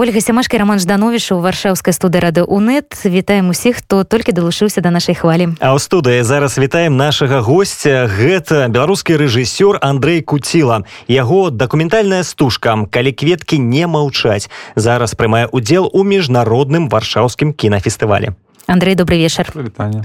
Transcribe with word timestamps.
ольга 0.00 0.20
сямашка 0.20 0.58
роман 0.58 0.80
ждановіш 0.80 1.32
у 1.32 1.44
варшаўскай 1.44 1.92
студы 1.92 2.24
рады 2.24 2.40
унет 2.40 2.96
вітаем 3.04 3.52
усіх 3.52 3.84
хто 3.84 4.00
толькі 4.08 4.32
далучыўся 4.32 4.80
да 4.80 4.88
нашай 4.88 5.12
хвалі. 5.12 5.52
А 5.60 5.76
ў 5.76 5.78
студыі 5.78 6.24
зараз 6.24 6.56
вітаем 6.56 6.96
нашага 6.96 7.44
гостця 7.44 8.08
гэта 8.08 8.72
беларускі 8.72 9.20
рэжысёр 9.20 9.76
Андрей 9.84 10.24
куціла. 10.24 10.88
Яго 11.04 11.52
дакументальная 11.52 12.24
стужка 12.24 12.72
калі 12.88 13.12
кветкі 13.12 13.60
не 13.60 13.84
маўчаць 13.84 14.48
зараз 14.72 15.12
прымае 15.12 15.52
удзел 15.52 15.92
у 15.92 16.00
міжнародным 16.00 16.88
варшаўскім 16.88 17.52
кінафестывалі. 17.52 18.32
Андрей 18.72 18.96
добрый 18.96 19.20
вечар. 19.20 19.52
Вітання. 19.52 20.00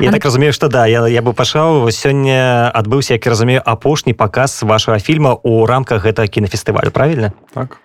Я 0.00 0.12
Анд... 0.12 0.20
так 0.20 0.24
разумею 0.28 0.52
што 0.52 0.68
да 0.68 0.84
я, 0.84 1.08
я 1.08 1.24
бы 1.24 1.32
пачаў 1.32 1.88
сёння 1.88 2.68
адбыўся 2.68 3.16
як 3.16 3.24
разумею 3.24 3.64
апошні 3.64 4.12
паказ 4.12 4.60
вашага 4.60 5.00
фільма 5.00 5.40
у 5.40 5.64
рамках 5.64 6.04
гэтага 6.04 6.28
кінафестывалю 6.28 6.92
правильно 6.92 7.32
так 7.56 7.80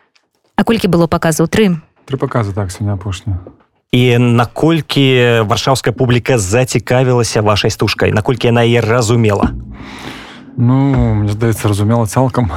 А 0.56 0.64
колькі 0.64 0.88
было 0.88 1.08
паказаў? 1.08 1.48
Тры. 1.48 1.82
Тры 2.06 2.18
показы 2.18 2.54
так 2.54 2.72
сёння 2.72 2.94
апошня 2.94 3.42
і 3.94 4.18
наколькі 4.18 5.46
варшаўская 5.46 5.94
публіка 5.94 6.38
зацікавілася 6.38 7.46
вашай 7.46 7.70
стужкай? 7.70 8.12
Наколькі 8.12 8.50
яна 8.50 8.66
е 8.66 8.82
разумела? 8.82 9.54
Ну 10.58 11.14
мне 11.22 11.30
здаецца 11.30 11.70
разумела 11.70 12.10
цалкам. 12.10 12.50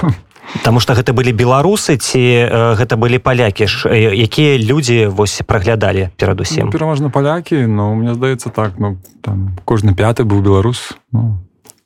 Таму 0.64 0.80
што 0.80 0.96
гэта 0.96 1.12
былі 1.12 1.36
беларусы 1.36 2.00
ці 2.00 2.24
э, 2.48 2.74
гэта 2.80 2.96
былі 2.96 3.20
палякі? 3.20 3.68
Ж 3.68 3.92
якія 4.16 4.56
людзі 4.56 5.12
вось 5.12 5.44
праглядалі 5.44 6.08
перадусім 6.16 6.66
ну, 6.66 6.72
пераважна 6.72 7.12
палякі 7.12 7.68
но 7.68 7.92
мне 7.92 8.16
здаецца 8.16 8.48
так 8.48 8.80
ну 8.80 8.96
там 9.20 9.60
кожны 9.68 9.92
пяты 9.92 10.24
быў 10.24 10.40
беларус 10.40 10.96
ну, 11.12 11.36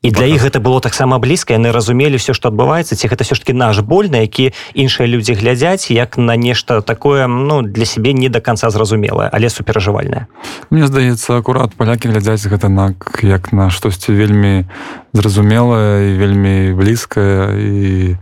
і 0.02 0.10
для 0.10 0.26
іх 0.26 0.42
гэта 0.42 0.58
было 0.58 0.82
таксама 0.82 1.18
блізка 1.22 1.54
яны 1.54 1.70
разумелі 1.70 2.18
все 2.18 2.34
што 2.34 2.50
адбываецца 2.50 2.98
ці 2.98 3.06
гэта 3.06 3.22
все 3.24 3.38
ж 3.38 3.46
таки 3.46 3.54
наш 3.54 3.80
боль 3.86 4.10
на 4.10 4.26
які 4.26 4.50
іншыя 4.74 5.06
людзі 5.06 5.38
глядзяць 5.38 5.90
як 5.94 6.18
на 6.18 6.36
нешта 6.36 6.82
такое 6.82 7.26
ну 7.26 7.62
для 7.62 7.86
сябе 7.86 8.12
не 8.12 8.28
до 8.28 8.42
конца 8.42 8.70
зразумелае 8.70 9.30
але 9.32 9.48
суперажывальная 9.48 10.26
Мне 10.70 10.86
здаецца 10.86 11.38
акурат 11.38 11.74
палякі 11.78 12.10
глядзяць 12.10 12.42
гэта 12.50 12.68
на 12.68 12.94
як 13.22 13.52
на 13.52 13.70
штосьці 13.70 14.12
вельмі 14.12 14.66
зразумелае 15.14 16.12
і 16.12 16.18
вельмі 16.18 16.74
блізкае 16.74 17.54
і 17.62 18.16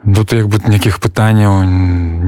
Тут 0.00 0.32
як 0.32 0.48
бы 0.48 0.56
нейкіх 0.64 0.96
пытанняў 0.96 1.60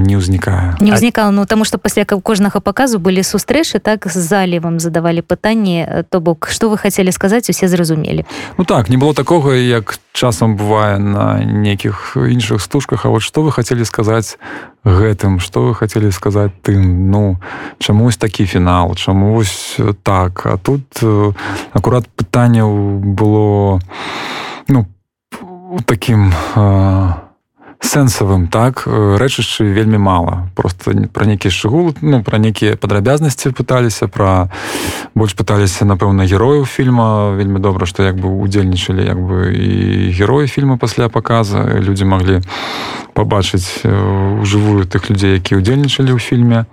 не 0.05 0.21
ўзнікае 0.21 0.77
не 0.85 0.93
ўзнікала 0.93 1.33
ну 1.33 1.49
таму 1.49 1.65
што 1.65 1.81
пасля 1.81 2.05
кожнага 2.05 2.61
паказу 2.61 3.01
былі 3.01 3.25
сустрэчы 3.25 3.81
так 3.81 4.05
з 4.13 4.21
зале 4.21 4.61
вам 4.61 4.77
задавалі 4.77 5.25
пытанні 5.25 6.05
то 6.13 6.21
бок 6.21 6.53
што 6.53 6.69
вы 6.69 6.77
хацелі 6.77 7.09
сказаць 7.17 7.49
усе 7.49 7.73
зразумелі 7.73 8.29
Ну 8.59 8.65
так 8.69 8.93
не 8.93 9.01
было 9.01 9.15
такога 9.15 9.57
як 9.57 9.97
часам 10.13 10.61
бывае 10.61 11.01
на 11.01 11.41
нейкіх 11.41 12.13
іншых 12.21 12.61
стужках 12.61 13.07
А 13.07 13.09
вот 13.09 13.25
што 13.25 13.41
вы 13.41 13.53
хацелі 13.53 13.89
сказаць 13.89 14.37
гэтым 14.85 15.41
што 15.41 15.65
вы 15.65 15.75
хацелі 15.75 16.13
сказаць 16.13 16.53
тым? 16.61 17.09
Ну 17.09 17.41
чамусь 17.81 18.21
такі 18.21 18.45
фінал 18.45 18.95
чамусь 19.01 19.81
так 20.05 20.45
а 20.45 20.61
тут 20.61 20.85
акурат 21.73 22.05
пытанняў 22.13 23.01
было 23.01 23.81
ну 24.69 24.85
таким 25.89 26.37
а 26.55 27.32
сэнсавым 27.83 28.47
так 28.49 28.87
рэчышчы 28.87 29.65
вельмі 29.65 29.99
мала. 29.99 30.49
Просто 30.55 30.95
пра 31.13 31.27
нейкі 31.27 31.51
шгул 31.51 31.93
ну 32.01 32.23
пра 32.23 32.39
нейкія 32.39 32.79
падрабязнасці 32.79 33.53
пыталіся 33.53 34.07
пра 34.07 34.49
больш 35.15 35.35
пыталіся 35.35 35.85
напэўна 35.85 36.25
герояў 36.25 36.65
фільма. 36.65 37.35
Вельмі 37.37 37.61
добра 37.61 37.87
што 37.87 38.03
як 38.07 38.17
бы 38.17 38.31
удзельнічалі 38.31 39.03
як 39.05 39.19
бы 39.19 39.53
і 39.53 40.11
героі 40.15 40.47
фільма 40.47 40.79
пасля 40.79 41.09
паказа. 41.09 41.63
Людзі 41.83 42.07
маглі 42.07 42.41
пабачыць 43.13 43.85
у 43.85 44.45
жывую 44.47 44.87
тых 44.87 45.11
людзей 45.11 45.43
які 45.43 45.59
удзельнічалі 45.59 46.15
ў 46.15 46.19
фільме. 46.23 46.67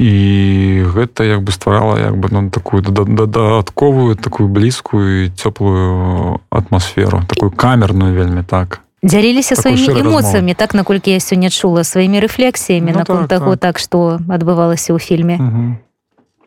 І 0.00 0.88
гэта 0.96 1.28
як 1.28 1.44
бы 1.44 1.52
стварала 1.52 2.00
як 2.00 2.16
бы 2.16 2.32
ну, 2.32 2.48
такую 2.50 2.80
дадатковую 2.82 4.16
такую 4.16 4.48
блізкую 4.48 5.30
цёплую 5.36 6.40
атмасферу 6.48 7.20
такую 7.28 7.52
камерную 7.52 8.16
вельмі 8.16 8.42
так 8.42 8.80
дзяліліся 9.04 9.54
сваімі 9.56 10.00
эмоцыямі 10.00 10.54
так 10.56 10.74
наколькі 10.74 11.12
я 11.12 11.20
сёння 11.20 11.52
чула 11.52 11.84
сваімі 11.84 12.24
рэфлексіямі 12.24 12.90
ну, 12.92 12.98
наконт 13.04 13.28
так, 13.28 13.38
таго 13.38 13.56
так, 13.56 13.76
так 13.76 13.82
што 13.84 14.18
адбывалася 14.28 14.96
ў 14.96 14.98
фільме 14.98 15.36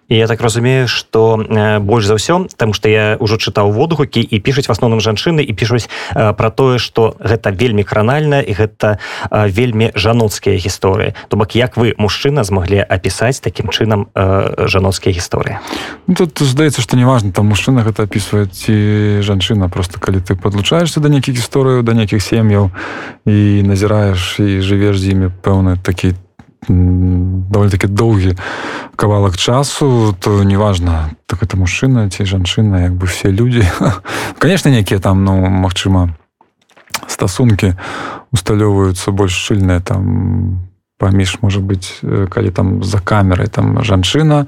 і 0.09 0.15
я 0.15 0.27
так 0.27 0.41
разумею 0.41 0.87
что 0.87 1.37
э, 1.37 1.79
больш 1.79 2.05
за 2.05 2.15
ўсё 2.15 2.47
там 2.55 2.73
что 2.73 2.89
я 2.89 3.17
ўжо 3.19 3.35
чытаў 3.35 3.71
водгукі 3.71 4.21
і 4.21 4.39
пішуць 4.39 4.67
в 4.67 4.71
асноўным 4.71 5.03
жанчыны 5.03 5.43
і 5.43 5.53
пішуць 5.53 5.89
э, 6.15 6.33
про 6.33 6.49
тое 6.49 6.79
что 6.79 7.15
гэта 7.19 7.51
вельмі 7.51 7.83
кранальна 7.83 8.39
і 8.39 8.53
гэта 8.53 8.99
э, 9.31 9.49
вельмі 9.51 9.91
жаноцкія 9.95 10.55
гісторыі. 10.55 11.13
То 11.27 11.37
бок 11.37 11.55
як 11.55 11.77
вы 11.77 11.93
мужчына 11.97 12.43
змаглі 12.43 12.79
апісаць 12.87 13.39
таким 13.39 13.69
чынам 13.69 14.07
жаноцкія 14.15 15.13
гісторыі? 15.15 15.59
Ну, 16.07 16.15
тут 16.15 16.39
здаецца 16.39 16.81
что 16.81 16.95
неважно 16.95 17.31
там 17.31 17.47
мужчына 17.47 17.83
гэта 17.83 18.07
опісвае 18.07 18.47
ці 18.47 19.21
жанчына 19.21 19.69
просто 19.69 19.99
калі 19.99 20.23
ты 20.23 20.35
подлучаешься 20.35 20.99
да 20.99 21.09
нейкіх 21.09 21.35
гісторыяў 21.35 21.83
да 21.83 21.93
нейкіх 21.93 22.23
сем'яў 22.23 22.71
і 23.25 23.63
назіраеш 23.63 24.39
і 24.39 24.63
жывеш 24.63 24.99
з 24.99 25.11
імі 25.11 25.27
пэўны 25.43 25.75
такі 25.83 26.15
довольно 26.67 27.71
таки 27.71 27.87
доўгі 27.87 28.35
кавалак 28.95 29.37
часу 29.37 30.15
то 30.19 30.43
неважно 30.43 31.09
так 31.25 31.43
это 31.43 31.57
мужчына 31.57 32.09
ці 32.09 32.25
жанчына 32.25 32.83
як 32.83 32.93
бы 32.93 33.05
все 33.05 33.31
люди. 33.31 33.65
Конечно 34.39 34.71
некія 34.71 34.99
там 34.99 35.23
ну 35.23 35.45
Мачыма 35.47 36.15
стасункі 37.07 37.73
усталёўваюцца 38.33 39.11
больш 39.11 39.33
шчыльныя 39.33 39.79
там 39.79 40.67
паміж 40.97 41.37
может 41.41 41.63
быть 41.63 42.01
калі 42.29 42.51
там 42.51 42.83
за 42.83 42.99
камерай 42.99 43.47
там 43.47 43.83
жанчына 43.83 44.47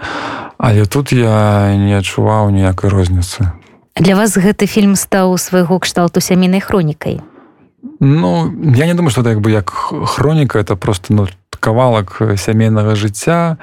але 0.58 0.86
тут 0.86 1.12
я 1.12 1.76
не 1.78 1.98
адчуваў 1.98 2.50
ніякай 2.50 2.90
розніцы 2.90 3.54
для 3.96 4.16
вас 4.16 4.38
гэты 4.38 4.66
фільм 4.66 4.96
стаў 4.96 5.38
свайго 5.38 5.80
кшталту 5.80 6.22
сямейнай 6.22 6.62
хронікай 6.62 7.22
Ну 8.00 8.54
я 8.76 8.86
не 8.86 8.94
думаю 8.94 9.12
что 9.12 9.28
як 9.30 9.42
бы 9.42 9.52
як 9.52 9.70
хроніка 9.70 10.60
это 10.60 10.76
просто 10.76 11.14
ну 11.14 11.28
кавалак 11.60 12.22
сямейнага 12.38 12.96
жыцця. 12.96 13.58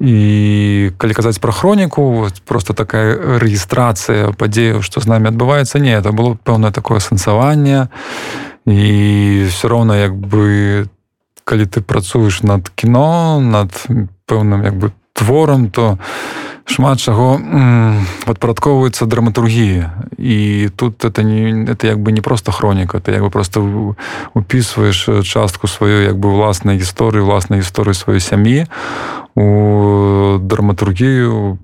І 0.00 0.90
калі 0.96 1.14
казаць 1.14 1.38
пра 1.38 1.52
хроніку 1.52 2.28
просто 2.44 2.72
такая 2.72 3.38
рэгістрацыя 3.38 4.32
падзею 4.32 4.82
што 4.82 5.00
з 5.00 5.06
намі 5.06 5.28
адбываецца 5.28 5.78
не 5.78 5.92
это 5.92 6.12
было 6.12 6.34
пэўнае 6.34 6.72
такое 6.72 7.00
сэнсаванне. 7.00 7.88
І 8.66 9.46
все 9.50 9.68
роўна 9.68 9.98
як 9.98 10.16
бы 10.16 10.88
калі 11.44 11.66
ты 11.66 11.82
працуеш 11.82 12.42
над 12.42 12.70
кіно 12.74 13.40
над 13.40 13.74
пэўным 14.26 14.64
як 14.64 14.74
бы 14.78 14.92
творам 15.22 15.70
то 15.70 15.98
шмат 16.66 16.98
чаго 17.02 17.38
падпарадковваецца 18.26 19.06
драматургіі. 19.06 19.86
І 20.18 20.70
тут 20.76 21.04
это 21.04 21.22
не 21.22 21.66
это 21.70 21.86
як 21.86 21.98
бы 21.98 22.12
не 22.12 22.20
просто 22.20 22.52
хроніка 22.52 22.98
ты 22.98 23.12
як 23.12 23.22
бы 23.22 23.30
просто 23.30 23.94
упісваеш 24.34 25.26
частку 25.26 25.66
сваю 25.66 26.02
як 26.02 26.18
бы 26.18 26.30
ўласнай 26.30 26.78
гісторыі 26.78 27.26
ўласнай 27.26 27.60
гісторыі 27.60 27.94
сваёй 27.94 28.20
сям'і 28.20 28.66
у 29.34 30.38
драматургію 30.38 31.58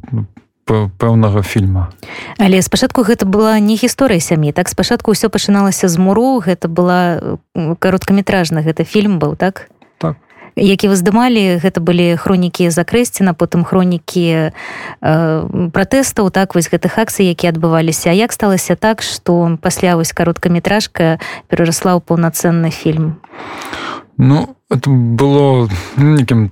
пэўнага 0.68 1.42
фільма. 1.42 1.88
Але 2.36 2.60
спачатку 2.62 3.00
гэта 3.02 3.24
была 3.24 3.56
не 3.60 3.76
гісторыя 3.76 4.20
сям'і 4.20 4.52
так? 4.52 4.68
Спачатку 4.68 5.16
ўсё 5.16 5.32
пачыналася 5.32 5.88
з 5.88 5.96
муру 5.96 6.42
гэта 6.44 6.68
была 6.68 7.38
кароткаметражна 7.54 8.60
гэта 8.60 8.84
фільм 8.84 9.18
быў 9.18 9.36
так 9.36 9.70
які 10.58 10.90
вы 10.90 10.96
здымалі 10.98 11.62
гэта 11.62 11.80
былі 11.80 12.18
хронікі 12.18 12.70
закрэсціна 12.74 13.32
потым 13.32 13.64
хронікі 13.64 14.50
э, 14.50 14.52
пратэстаў 15.70 16.30
так 16.34 16.54
вось 16.54 16.68
гэтых 16.68 16.98
акцый 16.98 17.30
які 17.30 17.54
адбываліся. 17.54 18.10
Як 18.10 18.32
сталася 18.32 18.76
так 18.76 19.02
што 19.02 19.58
пасля 19.62 19.96
вось 19.96 20.12
кароткаметражка 20.12 21.18
перарасла 21.48 21.94
ў 21.94 22.02
паўнацэнны 22.02 22.70
фільм? 22.70 23.22
Ну 24.18 24.56
это 24.70 24.90
было 24.90 25.70
нейкім 25.96 26.50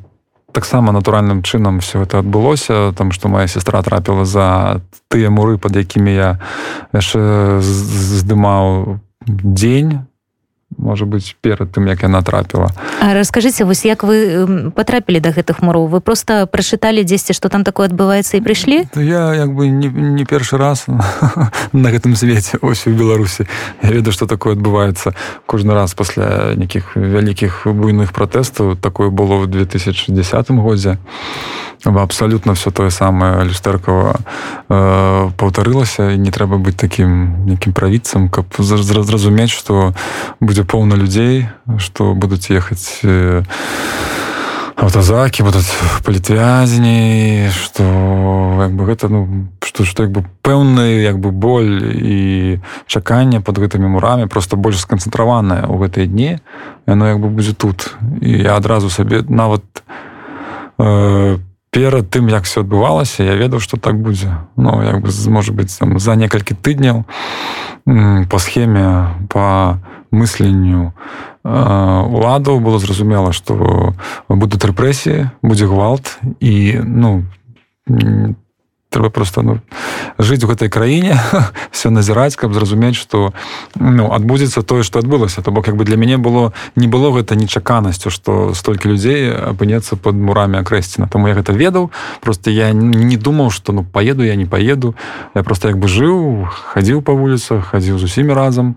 таксама 0.57 0.93
натуральным 0.93 1.43
чынам 1.43 1.81
все 1.81 2.03
это 2.03 2.25
адбылося 2.25 2.95
там 2.97 3.13
што 3.13 3.29
моя 3.29 3.47
сестра 3.47 3.83
трапіла 3.83 4.25
за 4.25 4.81
тыя 5.13 5.29
муры 5.29 5.59
под 5.59 5.77
якімі 5.77 6.15
я 6.15 6.31
здымаў 6.97 8.97
дзень 9.29 10.09
можа 10.79 11.05
быть 11.05 11.37
перад 11.41 11.73
тым 11.73 11.89
як 11.89 12.03
яна 12.03 12.23
трапіла 12.23 12.71
расскажыце 13.01 13.65
вось 13.65 13.85
як 13.85 14.03
вы 14.05 14.71
потрапілі 14.75 15.21
до 15.21 15.31
гэтых 15.31 15.63
муроў? 15.63 15.89
Вы 15.89 16.01
просто 16.01 16.47
прачыталі 16.47 17.05
дзесьці 17.05 17.33
что 17.33 17.49
там 17.49 17.65
такое 17.65 17.89
адбываецца 17.89 18.37
і 18.37 18.41
прыйшлі 18.41 18.89
я 18.97 19.35
як 19.35 19.55
бы 19.55 19.69
не, 19.69 19.89
не 19.89 20.25
першы 20.25 20.57
раз 20.57 20.87
на 21.73 21.89
гэтым 21.91 22.17
свеце 22.17 22.59
ось 22.63 22.87
у 22.87 22.91
беларусі 22.91 23.47
я 23.83 23.91
ведаю 23.91 24.13
что 24.13 24.27
такое 24.27 24.55
адбываецца 24.55 25.15
кожны 25.47 25.75
раз 25.75 25.95
пасля 25.95 26.55
нейкіх 26.57 26.97
вялікіх 26.97 27.67
буйных 27.67 28.13
пратэстаў 28.13 28.77
такое 28.77 29.11
было 29.11 29.37
в 29.37 29.47
2010 29.47 30.51
годзе. 30.51 30.99
Абсалютна 31.85 32.55
все 32.55 32.71
тое 32.71 32.91
самае 32.91 33.45
люстэркава 33.45 34.19
э, 34.69 35.31
паўтарылася 35.39 36.11
і 36.11 36.19
не 36.19 36.35
трэба 36.35 36.59
быць 36.59 36.75
такім 36.75 37.47
нейкім 37.47 37.77
правіцам 37.77 38.27
каб 38.29 38.51
зразумець 38.59 39.55
что 39.55 39.95
будзе 40.41 40.66
поўна 40.67 40.99
людзей 40.99 41.47
што 41.79 42.13
будуць 42.15 42.51
ехаць 42.51 43.01
э, 43.07 43.43
аўтазакі 44.77 45.47
будуць 45.47 45.73
палітвязні 46.05 47.49
што 47.49 47.85
як 48.61 48.77
бы 48.77 48.85
гэта 48.85 49.09
ну 49.09 49.49
што 49.65 49.89
што 49.89 50.05
як 50.05 50.13
бы 50.13 50.21
пэўны 50.45 51.01
як 51.01 51.17
бы 51.17 51.33
боль 51.33 51.81
і 51.97 52.61
чаканне 52.85 53.41
под 53.41 53.57
гэтымі 53.57 53.89
мурамі 53.89 54.29
просто 54.29 54.61
больш 54.61 54.85
сканцэнтраванае 54.85 55.65
ў 55.65 55.75
гэтыя 55.81 56.05
дні 56.05 56.39
яно 56.87 57.09
як 57.09 57.19
бы 57.25 57.33
будзе 57.33 57.57
тут. 57.57 57.97
І 58.21 58.45
я 58.45 58.57
адразу 58.61 58.91
сабе 58.91 59.25
нават 59.29 59.65
э, 60.79 61.39
перад 61.71 62.11
тым 62.13 62.29
як 62.29 62.45
все 62.45 62.61
адбывалася 62.61 63.25
я 63.25 63.35
ведаў 63.37 63.61
что 63.61 63.77
так 63.77 63.97
будзе 63.97 64.33
ну 64.57 64.83
як 64.85 65.01
бы 65.01 65.09
может 65.29 65.55
быть 65.55 65.73
там 65.73 65.99
за 65.99 66.17
некалькі 66.17 66.53
тыдняў 66.53 67.05
по 68.29 68.39
схеме 68.39 69.09
по 69.29 69.79
мысленню. 70.11 70.93
Уладаў 71.45 72.61
было 72.61 72.79
зразумела 72.79 73.33
что 73.33 73.95
будуць 74.29 74.65
рэпрэсіі 74.65 75.31
будзе 75.43 75.67
гвалт 75.67 76.19
і 76.41 76.81
ну 76.83 77.25
трэба 78.91 79.11
просто 79.11 79.43
ну, 79.43 79.61
жыць 80.19 80.45
у 80.45 80.49
гэтай 80.49 80.69
краіне 80.69 81.19
все 81.71 81.91
назіраць 81.91 82.37
каб 82.37 82.55
зразумець 82.55 82.97
что 82.97 83.33
ну 83.75 84.13
адбудзецца 84.13 84.63
тое 84.63 84.83
что 84.83 84.99
адбылася 84.99 85.43
то 85.43 85.51
бок 85.51 85.67
як 85.67 85.77
бы 85.77 85.85
для 85.85 85.97
мяне 85.97 86.17
было 86.19 86.53
не 86.77 86.87
было 86.87 87.11
гэта 87.11 87.37
нечаканасцю 87.37 88.11
что 88.11 88.55
столькі 88.55 88.89
людзей 88.89 89.33
апынецца 89.33 89.97
под 89.97 90.15
мурамі 90.15 90.59
акрэсціна 90.63 91.09
тому 91.09 91.29
я 91.29 91.35
гэта 91.35 91.53
ведаў 91.53 91.91
просто 92.21 92.51
я 92.51 92.73
не 92.73 93.17
думаў 93.17 93.51
что 93.51 93.73
ну 93.73 93.85
поеду 93.85 94.25
я 94.25 94.35
не 94.37 94.47
поеду. 94.47 94.95
Я 95.35 95.43
просто 95.43 95.69
як 95.69 95.79
бы 95.79 95.89
жыў 95.89 96.47
хадзіў 96.49 97.03
по 97.03 97.15
вуліцах 97.15 97.73
хадзіў 97.73 97.99
з 97.99 98.05
усімі 98.05 98.33
разам 98.33 98.77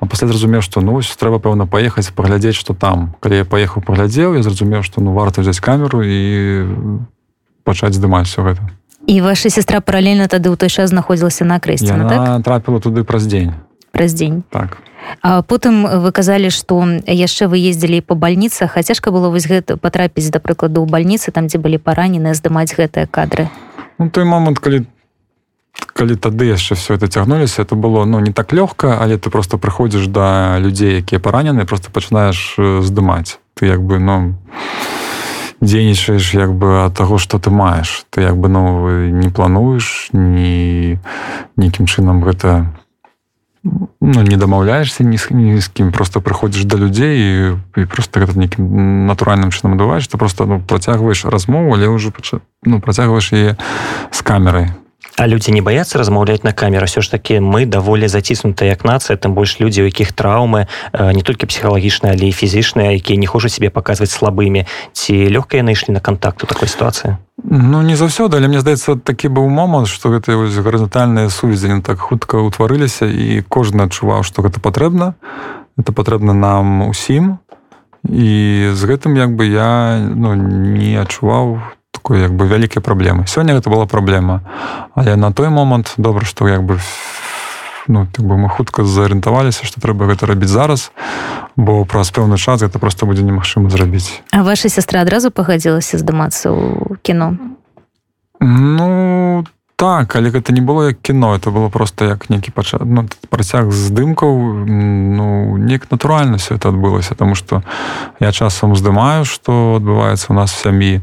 а 0.00 0.06
пасля 0.06 0.28
зразумеў 0.28 0.62
что 0.62 0.80
ну 0.80 1.00
трэба 1.00 1.38
пэўна 1.38 1.66
паехаць 1.66 2.10
паглядзець 2.10 2.56
что 2.56 2.74
там. 2.74 3.14
Калі 3.20 3.36
я 3.36 3.44
паехаў 3.44 3.82
паглядзеў 3.82 4.34
я 4.34 4.42
зразумеў 4.42 4.82
что 4.82 5.00
ну 5.00 5.12
варта 5.12 5.40
взять 5.40 5.60
камеру 5.60 6.02
і 6.02 6.18
пачаць 7.64 7.94
здымаць 7.94 8.26
все 8.28 8.42
гэта 8.42 8.62
і 9.06 9.20
ваша 9.20 9.50
сестра 9.50 9.80
паралельна 9.80 10.28
тады 10.28 10.48
ў 10.48 10.56
той 10.56 10.70
час 10.72 10.90
знаходзілася 10.90 11.44
на 11.44 11.60
крэсці 11.60 11.92
так? 12.08 12.42
трапіла 12.44 12.80
туды 12.80 13.04
праз 13.04 13.26
дзень 13.26 13.52
праз 13.92 14.14
дзень 14.14 14.42
так. 14.50 14.78
А 15.20 15.42
потым 15.42 15.84
вы 15.84 16.10
казалі 16.12 16.48
што 16.48 16.80
яшчэ 17.04 17.46
вы 17.46 17.60
ездзілі 17.60 18.00
по 18.00 18.14
бальніцах 18.14 18.76
а 18.76 18.82
цяжка 18.82 19.12
было 19.12 19.28
вось 19.28 19.46
гэта 19.46 19.76
патрапіць 19.76 20.32
да 20.32 20.40
прыкладу 20.40 20.80
ў 20.82 20.88
бальніцы 20.88 21.30
там 21.30 21.46
дзе 21.46 21.60
былі 21.60 21.78
паранены 21.78 22.34
здымаць 22.34 22.72
гэтыя 22.72 23.06
кадры? 23.06 23.48
Ну, 23.98 24.10
той 24.10 24.24
момант 24.24 24.58
калі 24.58 24.88
калі 25.94 26.16
тады 26.16 26.46
яшчэ 26.50 26.74
все 26.74 26.94
это 26.94 27.06
цягнуліся 27.06 27.62
это 27.62 27.74
было 27.74 28.04
ну 28.04 28.20
не 28.20 28.32
так 28.32 28.52
лёгка 28.52 28.98
але 29.00 29.18
ты 29.18 29.30
просто 29.30 29.58
прыходзіш 29.58 30.06
да 30.06 30.58
людзей 30.58 31.02
якія 31.02 31.20
паранены 31.20 31.66
просто 31.66 31.90
пачынаеш 31.90 32.56
здымаць 32.58 33.38
ты 33.54 33.66
як 33.66 33.82
бы 33.82 33.98
ну 33.98 34.34
дзейнічаеш 35.64 36.34
як 36.34 36.52
бы 36.52 36.84
ад 36.84 36.94
таго 36.94 37.18
што 37.18 37.40
ты 37.40 37.50
маеш. 37.50 38.04
Ты 38.10 38.22
як 38.22 38.36
бы 38.36 38.48
ну 38.48 38.86
не 39.08 39.30
плануеш 39.30 40.10
ні 40.12 40.98
нейкім 41.56 41.86
чынам 41.86 42.22
гэта 42.22 42.68
ну, 43.64 44.22
не 44.22 44.36
дамаўляешься 44.36 45.04
ні 45.04 45.18
з 45.18 45.30
ні 45.30 45.60
з 45.60 45.68
кім 45.68 45.92
просто 45.92 46.20
прыходзіш 46.20 46.64
да 46.68 46.76
людзей 46.76 47.16
і, 47.16 47.80
і 47.80 47.86
просто 47.88 48.20
гэта 48.20 48.36
нейкім 48.36 49.06
натуральным 49.08 49.50
чынам 49.50 49.74
адбываеш 49.74 50.08
ты 50.08 50.18
просто 50.18 50.46
ну, 50.46 50.60
працягваеш 50.60 51.24
размову 51.24 51.72
але 51.74 51.88
ўжо 51.88 52.12
ну, 52.62 52.80
працягваеш 52.80 53.32
яе 53.32 53.56
з 54.12 54.20
камерай 54.20 54.76
А 55.16 55.26
людзі 55.26 55.52
не 55.52 55.62
баяцца 55.62 55.98
размаўляць 55.98 56.42
на 56.42 56.52
камеру? 56.52 56.86
Все 56.86 57.00
ж 57.00 57.10
таки 57.10 57.40
мы 57.40 57.66
даволі 57.66 58.08
заціснутая 58.08 58.68
як 58.68 58.84
нацыя 58.84 59.16
тым 59.16 59.34
больш 59.34 59.60
людзі 59.60 59.82
у 59.82 59.86
якіх 59.86 60.12
траўмы 60.12 60.66
не 60.92 61.22
толькі 61.22 61.46
псіхалагічныя 61.46 62.14
але 62.14 62.28
і 62.28 62.32
фізічныя 62.32 62.94
якія 62.98 63.18
не 63.18 63.26
хочуць 63.26 63.54
себе 63.54 63.70
паказваць 63.70 64.10
слабымі 64.10 64.66
ці 64.92 65.14
лёгка 65.30 65.62
яны 65.62 65.72
ішлі 65.72 65.94
на 65.94 66.00
контакт 66.00 66.42
у 66.42 66.46
такой 66.46 66.68
сітуацыі 66.68 67.16
Ну 67.44 67.82
не 67.82 67.96
заўсёды 67.96 68.36
але 68.36 68.48
мне 68.48 68.60
здаецца 68.60 68.96
такі 68.96 69.28
быў 69.28 69.46
момант 69.48 69.88
што 69.88 70.10
гэта 70.10 70.34
гарызантальныя 70.34 71.30
сувязі 71.30 71.82
так 71.86 71.98
хутка 71.98 72.42
ўтварыліся 72.42 73.06
і 73.06 73.42
кожны 73.48 73.86
адчуваў 73.86 74.26
што 74.26 74.42
гэта 74.42 74.58
патрэбна 74.58 75.14
это 75.78 75.92
патрэбна 75.92 76.32
нам 76.32 76.88
усім. 76.88 77.38
І 78.04 78.68
з 78.74 78.82
гэтым 78.84 79.16
як 79.16 79.32
бы 79.32 79.48
я 79.48 79.98
ну, 79.98 80.34
не 80.34 81.00
адчуваў 81.00 81.58
такой 82.04 82.20
як 82.20 82.36
бы 82.36 82.44
вялікай 82.44 82.84
праблемы 82.84 83.24
сёння 83.24 83.56
гэта 83.56 83.72
была 83.72 83.88
праблема 83.88 84.44
але 84.94 85.16
на 85.16 85.32
той 85.32 85.48
момант 85.48 85.94
добра 85.96 86.28
што 86.28 86.44
як 86.44 86.60
бы 86.60 86.76
ну 87.88 88.06
так 88.12 88.26
бы 88.28 88.36
мы 88.36 88.52
хутка 88.52 88.84
зарыентаваліся 88.84 89.64
што 89.64 89.80
трэба 89.80 90.12
гэта 90.12 90.28
рабіць 90.28 90.52
зараз 90.52 90.92
бо 91.56 91.84
праз 91.88 92.12
пэўны 92.12 92.36
час 92.36 92.60
это 92.60 92.78
просто 92.78 93.06
будзе 93.06 93.22
немагчыма 93.24 93.70
зрабіць. 93.70 94.20
А 94.36 94.44
ваша 94.44 94.68
сястра 94.68 95.00
адразу 95.00 95.30
пагадзілася 95.30 95.96
здымацца 95.96 96.52
ў 96.52 97.00
кіно? 97.00 97.40
Ну 98.40 99.46
так 99.76 100.16
але 100.16 100.28
гэта 100.28 100.52
не 100.52 100.60
было 100.60 100.92
як 100.92 101.00
кіно 101.00 101.32
это 101.32 101.48
было 101.48 101.72
просто 101.72 102.04
як 102.04 102.28
нейкі 102.28 102.52
пача 102.52 102.84
ну, 102.84 103.08
працяг 103.32 103.72
здымкаў. 103.72 104.68
Ну 104.68 105.56
неяк 105.56 105.88
натуральна 105.88 106.36
все 106.36 106.60
это 106.60 106.68
адбылася 106.68 107.16
тому 107.16 107.34
что 107.34 107.64
я 108.20 108.28
часам 108.28 108.76
здымаю 108.76 109.24
что 109.24 109.80
адбываецца 109.80 110.26
у 110.28 110.34
нас 110.36 110.52
в 110.52 110.60
сям'і 110.60 111.00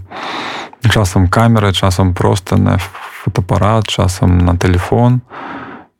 часам 0.89 1.27
камеры 1.27 1.73
часам 1.73 2.13
просто 2.13 2.57
на 2.57 2.77
фотоапарат 3.23 3.87
часам 3.87 4.37
на 4.37 4.57
телефон. 4.57 5.21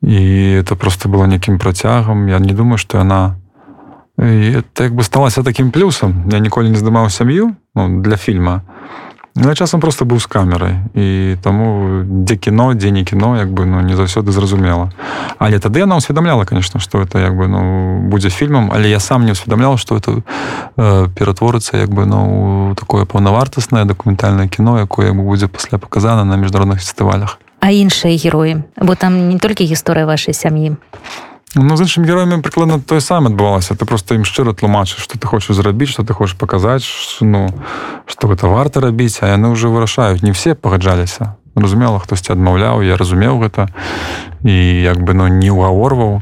І 0.02 0.58
это 0.58 0.76
просто 0.76 1.10
было 1.10 1.28
нейкім 1.28 1.60
працягам 1.60 2.28
я 2.28 2.40
не 2.40 2.54
думаю 2.54 2.78
что 2.78 2.98
яна 2.98 3.36
это 4.18 4.84
як 4.84 4.94
бы 4.94 5.04
сталася 5.04 5.44
таким 5.44 5.72
плюсам 5.72 6.26
я 6.32 6.40
ніколі 6.40 6.70
не 6.70 6.76
здымаў 6.76 7.10
сям'ю 7.10 7.56
ну, 7.76 8.02
для 8.02 8.18
фільма 8.18 8.62
Ну, 9.36 9.56
часам 9.56 9.80
просто 9.80 10.06
быў 10.06 10.20
з 10.20 10.28
камерай 10.28 10.76
і 10.94 11.36
таму 11.42 12.04
дзе 12.04 12.36
кіно 12.36 12.74
дзе 12.74 12.92
не 12.92 13.04
кіно 13.04 13.38
як 13.40 13.48
бы 13.48 13.66
ну 13.66 13.80
не 13.80 13.96
заўсёды 13.96 14.32
зразумела. 14.32 14.92
Але 15.40 15.60
тады 15.60 15.80
яна 15.80 15.96
усведамляла 15.96 16.46
конечно 16.46 16.80
что 16.80 17.00
это 17.00 17.20
як 17.20 17.38
бы 17.38 17.48
ну 17.48 18.00
будзе 18.10 18.30
фільмам 18.30 18.72
але 18.76 18.90
я 18.90 19.00
сам 19.00 19.26
не 19.26 19.32
усведамлял 19.32 19.78
что 19.78 19.96
это 19.96 20.22
э, 20.78 21.08
ператворыцца 21.16 21.78
як 21.78 21.90
бы 21.90 22.06
ну 22.06 22.76
такое 22.76 23.06
паўнавартаснае 23.06 23.86
дакументальнае 23.86 24.48
кіно 24.48 24.80
якое 24.80 25.14
будзе 25.14 25.48
пасля 25.48 25.78
паказана 25.78 26.24
на 26.26 26.36
міжнародных 26.36 26.84
фестывалях 26.84 27.40
а 27.60 27.72
іншыя 27.72 28.18
героі 28.18 28.64
бо 28.76 28.96
там 28.96 29.30
не 29.30 29.40
толькі 29.40 29.64
гісторыя 29.64 30.06
вашай 30.06 30.34
сям'і 30.34 30.76
а 30.76 31.31
Ну, 31.56 31.78
з 31.78 31.84
іншымі 31.84 32.08
героямі 32.08 32.40
прыкладна 32.40 32.80
тое 32.80 33.02
саме 33.04 33.28
адбывалася 33.28 33.76
ты 33.76 33.84
просто 33.84 34.16
ім 34.16 34.24
шчыра 34.24 34.56
тлумачыш 34.56 35.04
што 35.04 35.20
ты 35.20 35.28
хочаш 35.28 35.60
зрабіць 35.60 35.92
што 35.92 36.08
ты 36.08 36.16
хочаш 36.16 36.40
паказаць 36.40 36.88
ну 37.20 37.52
што 38.08 38.32
гэта 38.32 38.48
варта 38.48 38.80
рабіць 38.80 39.20
а 39.20 39.36
яны 39.36 39.52
ўжо 39.52 39.68
вырашаюць 39.68 40.24
не 40.24 40.32
все 40.32 40.56
пагаджаліся 40.56 41.36
разумела 41.56 42.00
хтосьці 42.00 42.34
адмаўляў 42.34 42.82
я 42.86 42.98
разумеў 42.98 43.42
гэта 43.44 43.68
і 44.44 44.56
як 44.82 45.04
бы 45.04 45.14
ну 45.14 45.28
не 45.28 45.52
ўгаворваў. 45.52 46.22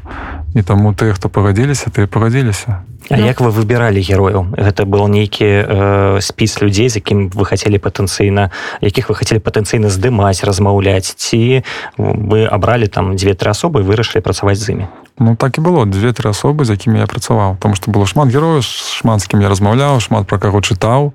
І 0.57 0.61
таму 0.65 0.97
тыя 0.97 1.13
хто 1.13 1.29
пагадзіліся 1.29 1.93
ты 1.93 2.07
пагадзіліся. 2.07 2.81
А 3.09 3.17
ну. 3.17 3.25
як 3.25 3.41
вы 3.41 3.49
выбіралі 3.49 4.01
герояў? 4.01 4.53
Гэта 4.57 4.85
был 4.85 5.07
нейкі 5.09 5.45
э, 5.45 6.21
спіс 6.21 6.61
людзей 6.61 6.89
з 6.89 7.01
якім 7.01 7.29
вы 7.29 7.45
хацелі 7.45 7.77
патэнцыйна 7.77 8.49
якіх 8.81 9.09
вы 9.09 9.15
хацелі 9.15 9.41
патэнцыйна 9.41 9.89
здымаць 9.89 10.41
размаўляць. 10.45 11.13
Ці 11.17 11.61
вы 11.97 12.45
абралі 12.45 12.89
там 12.89 13.13
дзве-тры 13.17 13.49
асобы 13.49 13.81
вырашылі 13.81 14.21
працаваць 14.21 14.57
з 14.57 14.73
імі? 14.73 14.85
Ну 15.17 15.35
так 15.35 15.57
і 15.57 15.61
было. 15.61 15.85
Дзве-тры 15.85 16.29
асобы 16.29 16.65
з 16.65 16.77
якімі 16.77 17.01
я 17.01 17.07
працаваў. 17.09 17.57
Там 17.61 17.73
што 17.73 17.89
было 17.89 18.05
шмат 18.05 18.29
герояў 18.29 18.61
шмат 18.65 19.21
з 19.21 19.29
кім 19.29 19.41
я 19.41 19.49
размаўляў 19.49 20.01
шмат 20.01 20.25
пра 20.25 20.37
каго 20.37 20.61
чытаў 20.61 21.13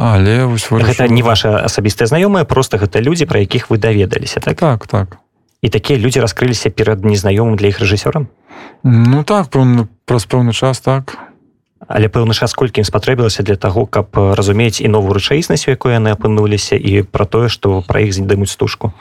але 0.00 0.46
вось 0.48 0.70
вырашил... 0.70 0.88
гэта 0.88 1.12
не 1.12 1.22
ваша 1.22 1.60
асабістая 1.60 2.08
знаёмая 2.08 2.48
просто 2.48 2.80
гэта 2.80 3.04
людзі 3.04 3.28
пра 3.28 3.44
якіх 3.44 3.68
вы 3.68 3.76
даведаліся 3.76 4.40
так? 4.40 4.56
Так 4.56 4.86
так. 4.86 5.18
І 5.60 5.68
такія 5.68 5.98
людзі 5.98 6.24
раскрыліся 6.24 6.70
перад 6.72 7.04
незнаёмым 7.04 7.60
для 7.60 7.68
іх 7.68 7.84
рэжысёрам? 7.84 8.32
Ну 8.82 9.24
так 9.24 9.52
пэўны 9.52 9.92
праз 10.08 10.24
пэўны 10.24 10.56
час 10.56 10.80
так. 10.80 11.20
Але 11.88 12.08
пэўны 12.08 12.32
час 12.32 12.56
колькі 12.56 12.80
ім 12.80 12.88
спатрэбілася 12.88 13.44
для 13.44 13.56
таго 13.56 13.84
каб 13.84 14.08
разумець 14.16 14.80
і 14.80 14.88
новую 14.88 15.12
рэчаіснасць 15.20 15.68
у 15.68 15.76
якой 15.76 16.00
яны 16.00 16.16
апынуліся 16.16 16.80
і 16.80 17.04
пра 17.04 17.28
тое 17.28 17.52
што 17.52 17.84
пра 17.84 18.00
іх 18.00 18.16
здымуць 18.16 18.48
стужку? 18.48 18.96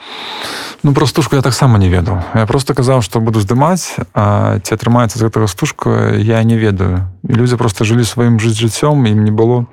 Ну 0.83 0.91
про 0.91 1.07
стужку 1.07 1.35
я 1.35 1.41
таксама 1.41 1.79
не 1.79 1.87
ведаў. 1.87 2.19
Я 2.35 2.43
просто 2.43 2.75
казаў 2.75 2.99
што 3.07 3.23
буду 3.23 3.39
здымаць 3.39 3.95
а 4.11 4.59
ці 4.59 4.75
атрымаецца 4.75 5.15
з 5.15 5.23
гэтага 5.23 5.47
стужка 5.47 6.11
я 6.19 6.43
не 6.43 6.59
ведаю. 6.59 7.07
І 7.23 7.39
людзі 7.39 7.55
просто 7.55 7.87
жылі 7.87 8.03
сваім 8.03 8.39
жыць 8.39 8.59
жыццём 8.59 9.07
ім 9.07 9.23
не 9.23 9.31
было 9.31 9.63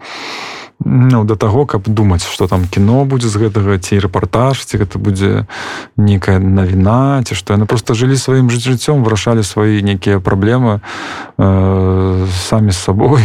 ну, 0.84 1.24
да 1.24 1.36
таго 1.36 1.66
каб 1.66 1.88
думаць 1.88 2.24
что 2.26 2.46
там 2.46 2.66
кіно 2.66 3.04
будзе 3.04 3.28
з 3.28 3.36
гэтага 3.36 3.78
ці 3.78 3.98
рэпартаж 3.98 4.64
ці 4.64 4.78
гэта 4.78 4.98
будзе 4.98 5.46
некая 5.96 6.38
навіна 6.38 7.22
ці 7.24 7.34
што. 7.34 7.54
Яны 7.54 7.66
просто 7.66 7.94
жылі 7.94 8.16
сваім 8.16 8.50
жыццём 8.50 9.02
вырашалі 9.02 9.42
свае 9.42 9.82
нейкія 9.82 10.20
праблемы 10.20 10.80
э, 11.38 12.26
самі 12.48 12.70
з 12.72 12.78
сабой. 12.78 13.22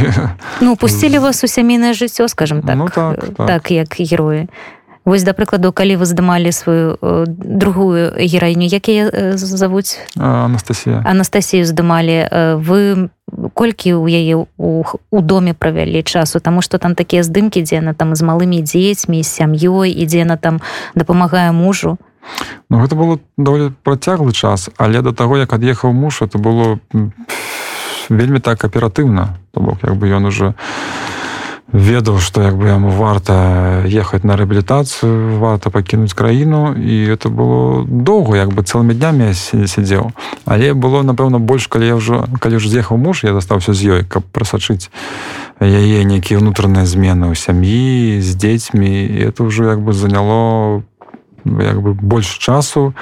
Ну 0.61 0.75
пусцілі 0.75 1.19
вас 1.19 1.43
у 1.43 1.47
сямейнае 1.47 1.93
жыццё 1.93 2.27
скажем 2.27 2.61
так. 2.61 2.75
ну, 2.75 2.89
так, 2.89 3.19
так. 3.35 3.47
так 3.47 3.71
як 3.71 3.95
героі 3.99 4.47
Вось 5.05 5.23
да 5.23 5.33
прыкладу 5.33 5.73
калі 5.73 5.97
вы 5.97 6.05
здымалі 6.05 6.51
сваю 6.53 6.93
э, 7.01 7.25
другую 7.27 8.13
гераіню 8.21 8.69
якія 8.69 9.09
э, 9.09 9.37
завуць 9.37 9.97
Анастасія 10.17 11.01
Анастасію 11.05 11.65
здымалі 11.65 12.29
э, 12.29 12.55
вы 12.61 13.09
колькі 13.57 13.97
ў 13.97 14.05
яе 14.13 14.45
у, 14.57 14.85
у 14.85 15.21
доме 15.21 15.57
правялі 15.57 16.05
часу 16.05 16.37
таму 16.39 16.61
што 16.61 16.77
там 16.77 16.93
такія 16.93 17.25
здымкі 17.25 17.65
дзе 17.65 17.81
на 17.81 17.97
там 17.97 18.13
з 18.13 18.21
малымі 18.21 18.61
дзецьмі 18.61 19.25
з 19.25 19.29
сям'ёй 19.41 19.89
ідзе 19.89 20.21
на 20.25 20.37
там 20.37 20.61
дапамагае 20.93 21.49
мужу 21.51 21.97
Ну 22.69 22.77
гэта 22.77 22.93
было 22.93 23.17
даволі 23.37 23.73
працяглы 23.81 24.37
час 24.37 24.69
але 24.77 25.01
да 25.01 25.17
таго 25.17 25.41
як 25.41 25.49
ад'ехаў 25.49 25.97
муж 25.97 26.21
это 26.21 26.37
было 26.37 26.77
вельмі 28.09 28.37
так 28.37 28.61
аператыўна 28.61 29.33
то 29.49 29.65
бок 29.65 29.81
як 29.81 29.97
бы 29.97 30.13
ён 30.13 30.29
уже 30.29 30.53
не 30.53 31.20
ведаў 31.73 32.19
што 32.19 32.43
як 32.43 32.59
бы 32.59 32.67
яму 32.67 32.91
варта 32.91 33.83
ехаць 33.87 34.27
на 34.27 34.35
рэабілітацыю 34.35 35.39
варта 35.39 35.71
пакінуць 35.71 36.13
краіну 36.13 36.75
і 36.75 36.95
это 37.07 37.31
было 37.31 37.87
доўга 37.87 38.37
як 38.37 38.51
бы 38.51 38.63
цэлымі 38.63 38.93
днямі 38.93 39.31
сядзеў. 39.33 40.11
Але 40.45 40.73
было 40.75 41.03
напэўна 41.03 41.39
больш 41.39 41.67
калі 41.71 41.87
я 41.87 41.95
ўжо 41.95 42.27
калі 42.39 42.59
ж 42.59 42.67
з'ехаў 42.67 42.99
муж 42.99 43.23
я 43.23 43.33
застаўся 43.33 43.73
з 43.73 43.81
ёй 43.87 44.01
каб 44.03 44.27
прасачыць 44.35 44.91
яе 45.63 46.03
нейкія 46.03 46.43
ўнутраныя 46.43 46.83
змены 46.83 47.31
ў 47.31 47.35
сям'і 47.39 48.19
з 48.19 48.29
дзецьмі. 48.35 48.91
І 49.07 49.31
это 49.31 49.47
ўжо 49.47 49.71
як 49.71 49.79
бы 49.79 49.93
заняло 49.95 50.83
як 51.45 51.81
бы 51.81 51.93
больш 51.95 52.35
часу 52.37 52.93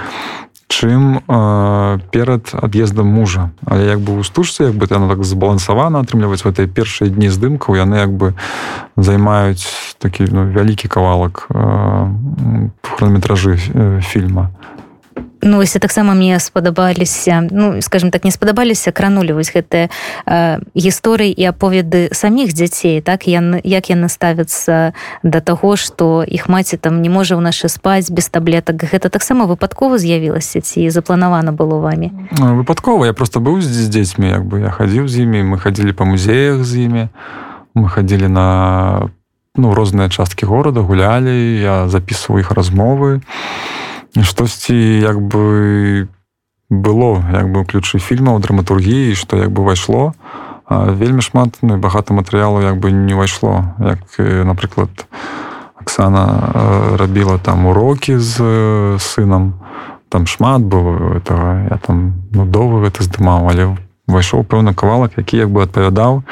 чым 0.70 1.20
э, 1.28 2.00
перад 2.12 2.54
ад'ездам 2.54 3.08
мужа. 3.08 3.50
Але 3.66 3.90
як 3.90 4.00
бы 4.00 4.20
у 4.20 4.24
стужцы 4.24 4.70
як 4.70 4.76
бы 4.78 4.88
яно 4.90 5.10
так 5.10 5.26
збалансавана 5.26 6.00
атрымліваць 6.00 6.46
этой 6.46 6.70
першыя 6.70 7.10
дні 7.10 7.34
здымкаў 7.34 7.76
яны 7.76 7.98
як 7.98 8.14
бы 8.14 8.38
займаюць 8.96 9.66
такі 9.98 10.30
ну, 10.30 10.46
вялікі 10.46 10.88
кавалак 10.88 11.50
э, 11.50 12.08
хронометражы 12.86 13.58
э, 13.58 14.02
фільма 14.02 14.54
Ну 15.42 15.58
вось 15.58 15.72
таксама 15.74 16.14
мне 16.14 16.40
спадабаліся 16.40 17.48
ну 17.52 17.82
скажем 17.82 18.12
так 18.12 18.26
не 18.26 18.32
спадабаліся 18.32 18.92
кранулі 18.92 19.34
вось 19.34 19.52
гэтыя 19.56 19.88
э, 20.28 20.60
гісторыі 20.76 21.32
і 21.32 21.44
аповеды 21.56 22.10
саміх 22.12 22.52
дзяцей 22.52 23.00
так 23.02 23.24
яны 23.24 23.62
як 23.64 23.88
яны 23.88 24.10
ставяцца 24.10 24.92
да 25.24 25.40
таго 25.40 25.76
што 25.80 26.24
іх 26.28 26.50
маці 26.50 26.76
там 26.78 27.02
не 27.02 27.10
можа 27.10 27.40
ў 27.40 27.42
нашы 27.42 27.70
спаць 27.72 28.12
без 28.12 28.28
таблетак. 28.28 28.84
Гэта 28.84 29.08
таксама 29.08 29.48
выпадкова 29.48 29.98
з'явілася 29.98 30.60
ці 30.60 30.90
запланавана 30.90 31.56
было 31.56 31.80
вами 31.80 32.12
выпадкова. 32.36 33.06
Я 33.06 33.14
просто 33.14 33.40
быў 33.40 33.62
з 33.62 33.88
дзецьмі 33.88 34.28
як 34.28 34.44
бы. 34.44 34.60
Я 34.60 34.76
хадзіў 34.76 35.08
з 35.08 35.24
імі 35.24 35.56
мы 35.56 35.58
хадзілі 35.58 35.96
па 35.96 36.04
музеях 36.04 36.68
з 36.68 36.84
імі 36.84 37.08
мы 37.80 37.88
хадзілі 37.88 38.28
на 38.28 39.08
ну 39.56 39.74
розныя 39.74 40.10
часткі 40.12 40.46
горада 40.46 40.84
гулялі. 40.84 41.32
Я 41.64 41.88
записываў 41.88 42.44
іх 42.44 42.52
размовы. 42.52 43.24
і 43.24 43.89
штосьці 44.18 44.76
як 44.76 45.22
бы 45.22 46.08
было 46.70 47.24
як 47.34 47.52
бы 47.52 47.66
ключы 47.66 48.00
фільмаў 48.00 48.40
драматургіі 48.40 49.16
што 49.16 49.38
як 49.38 49.52
бы 49.52 49.62
увайшло 49.62 50.14
вельмі 50.70 51.22
шмат 51.22 51.58
ну, 51.62 51.78
багата 51.78 52.14
матэрыялу 52.14 52.62
як 52.62 52.78
бы 52.78 52.92
не 52.92 53.14
ўвайшло 53.18 53.74
як 53.82 54.06
напрыклад 54.46 54.90
Аксана 55.80 56.96
рабіла 57.00 57.40
там 57.40 57.66
урокі 57.66 58.20
з 58.20 58.36
сынам. 59.00 59.54
Там 60.10 60.28
шмат 60.28 60.62
было 60.62 61.18
этого 61.18 61.66
я 61.70 61.78
там 61.78 62.14
ну, 62.34 62.46
доўга 62.46 62.90
гэта 62.90 63.04
здымаў 63.04 63.50
але 63.50 63.78
увайшоў 64.10 64.44
пэўны 64.44 64.74
кавалак 64.74 65.18
які 65.18 65.38
як 65.38 65.50
бы 65.50 65.64
адпавядаў 65.64 66.24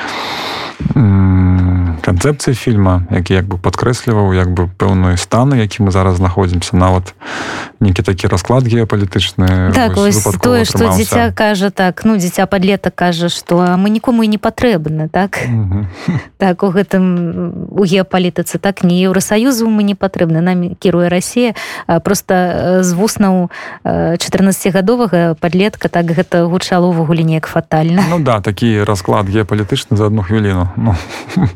канцэпцыі 2.07 2.53
фільма 2.53 3.03
які 3.11 3.33
як 3.33 3.47
бы 3.49 3.57
падкрэсліваў 3.57 4.31
як 4.37 4.53
бы 4.53 4.69
пэўныя 4.77 5.17
станы 5.17 5.57
які 5.57 5.83
мы 5.83 5.91
зараз 5.91 6.21
знаходзімся 6.21 6.77
нават 6.77 7.13
нейкі 7.79 8.03
такі 8.05 8.27
расклад 8.27 8.63
геапалітычны 8.63 9.73
так, 9.73 9.97
тое 10.41 10.63
што 10.65 10.93
дзіця 10.93 11.33
кажа 11.33 11.69
так 11.69 12.05
ну 12.05 12.17
дзіця 12.17 12.45
подлета 12.45 12.91
кажа 12.91 13.29
што 13.29 13.75
мы 13.75 13.89
нікому 13.89 14.23
і 14.23 14.27
не 14.27 14.37
патрэбны 14.37 15.09
так? 15.09 15.39
Так 16.37 16.63
у 16.63 16.69
гэтым 16.69 17.67
у 17.73 17.83
геапалітыцы 17.83 18.59
так 18.61 18.83
не 18.83 19.01
еўросаюзу 19.01 19.67
мы 19.69 19.83
не 19.83 19.95
патрэбны 19.95 20.41
нам 20.41 20.75
кіруе 20.75 21.09
Росія 21.09 21.53
просто 22.03 22.83
з 22.83 22.93
вуснаў 22.93 23.49
14гадовага 23.83 25.35
подлетка 25.41 25.89
так 25.89 26.05
гэта 26.05 26.45
гучало 26.45 26.87
увогуле 26.87 27.23
неяк 27.23 27.47
фатальна. 27.47 28.05
Ну 28.09 28.19
да 28.19 28.39
такі 28.39 28.83
расклад 28.83 29.29
геапалітычны 29.29 29.97
за 29.97 30.05
одну 30.05 30.21
хвіліну 30.23 30.66
ну. 30.75 30.95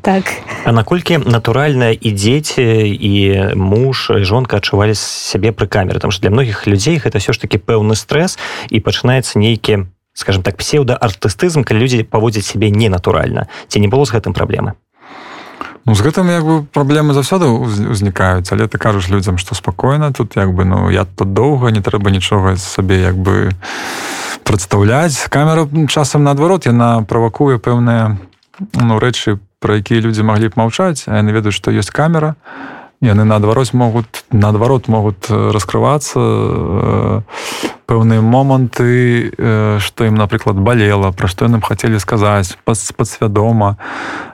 Так. 0.02 0.24
А 0.66 0.72
наколькі 0.72 1.18
натуральна 1.18 1.90
і 1.90 2.12
дзеці 2.12 2.62
і 2.88 3.14
муж 3.56 4.12
жонка 4.22 4.58
адчувалі 4.58 4.96
сябе 4.96 5.52
пры 5.52 5.68
камеры? 5.68 6.00
Там 6.00 6.12
что 6.12 6.22
для 6.22 6.30
многіх 6.30 6.68
людзей 6.68 6.98
гэта 6.98 7.20
все 7.20 7.34
ж 7.34 7.42
таки 7.42 7.58
пэўны 7.58 7.96
стрэс 7.96 8.38
і 8.70 8.80
пачынаецца 8.80 9.40
нейкі 9.40 9.88
скажем 10.14 10.44
так 10.44 10.58
псеўдаартыстызм 10.58 11.64
калі 11.64 11.80
людзі 11.80 12.04
паводзяць 12.04 12.46
сябе 12.46 12.70
ненатуральна. 12.70 13.48
Ці 13.68 13.80
не 13.80 13.88
было 13.88 14.06
з 14.06 14.12
гэтым 14.12 14.34
праблемы? 14.34 14.74
Ну, 15.86 15.96
з 15.96 16.02
гэтым 16.06 16.30
як 16.30 16.44
бы 16.46 16.62
праблемы 16.62 17.18
заўсёды 17.18 17.50
узнікаюць 17.90 18.46
але 18.54 18.68
ты 18.70 18.78
кажаш 18.78 19.10
людзям 19.10 19.42
што 19.42 19.56
спакойна 19.56 20.14
тут 20.14 20.38
як 20.38 20.54
бы 20.54 20.64
ну 20.66 20.90
я 20.94 21.06
тут 21.06 21.34
доўга 21.34 21.72
не 21.72 21.82
трэба 21.82 22.12
нічога 22.12 22.56
сабе 22.58 23.02
як 23.02 23.18
бы 23.18 23.50
прадстаўляць 24.46 25.26
камеру 25.34 25.66
часам 25.90 26.24
наадварот 26.24 26.70
яна 26.70 27.02
правакуе 27.02 27.58
пэўныя 27.58 28.18
ну, 28.60 29.00
рэчы 29.00 29.40
пра 29.62 29.78
якія 29.78 30.02
людзі 30.02 30.26
маглі 30.26 30.50
б 30.50 30.58
маўчаць 30.58 31.08
яны 31.08 31.32
ведаюць 31.32 31.56
што 31.56 31.72
ёсць 31.72 31.94
камера 31.94 32.36
яны 33.02 33.26
наадварот 33.26 33.74
могуць 33.74 34.26
наадварот 34.32 34.88
могуць 34.88 35.30
раскрывацца 35.30 36.18
э, 36.18 37.22
пэўныя 37.90 38.22
моманты 38.22 39.34
э, 39.34 39.78
што 39.82 40.06
ім 40.06 40.18
напрыклад 40.18 40.58
балела 40.62 41.10
пра 41.14 41.30
што 41.30 41.50
яны 41.50 41.62
хацелі 41.62 41.98
сказаць 42.02 42.58
падсвядома 42.66 43.78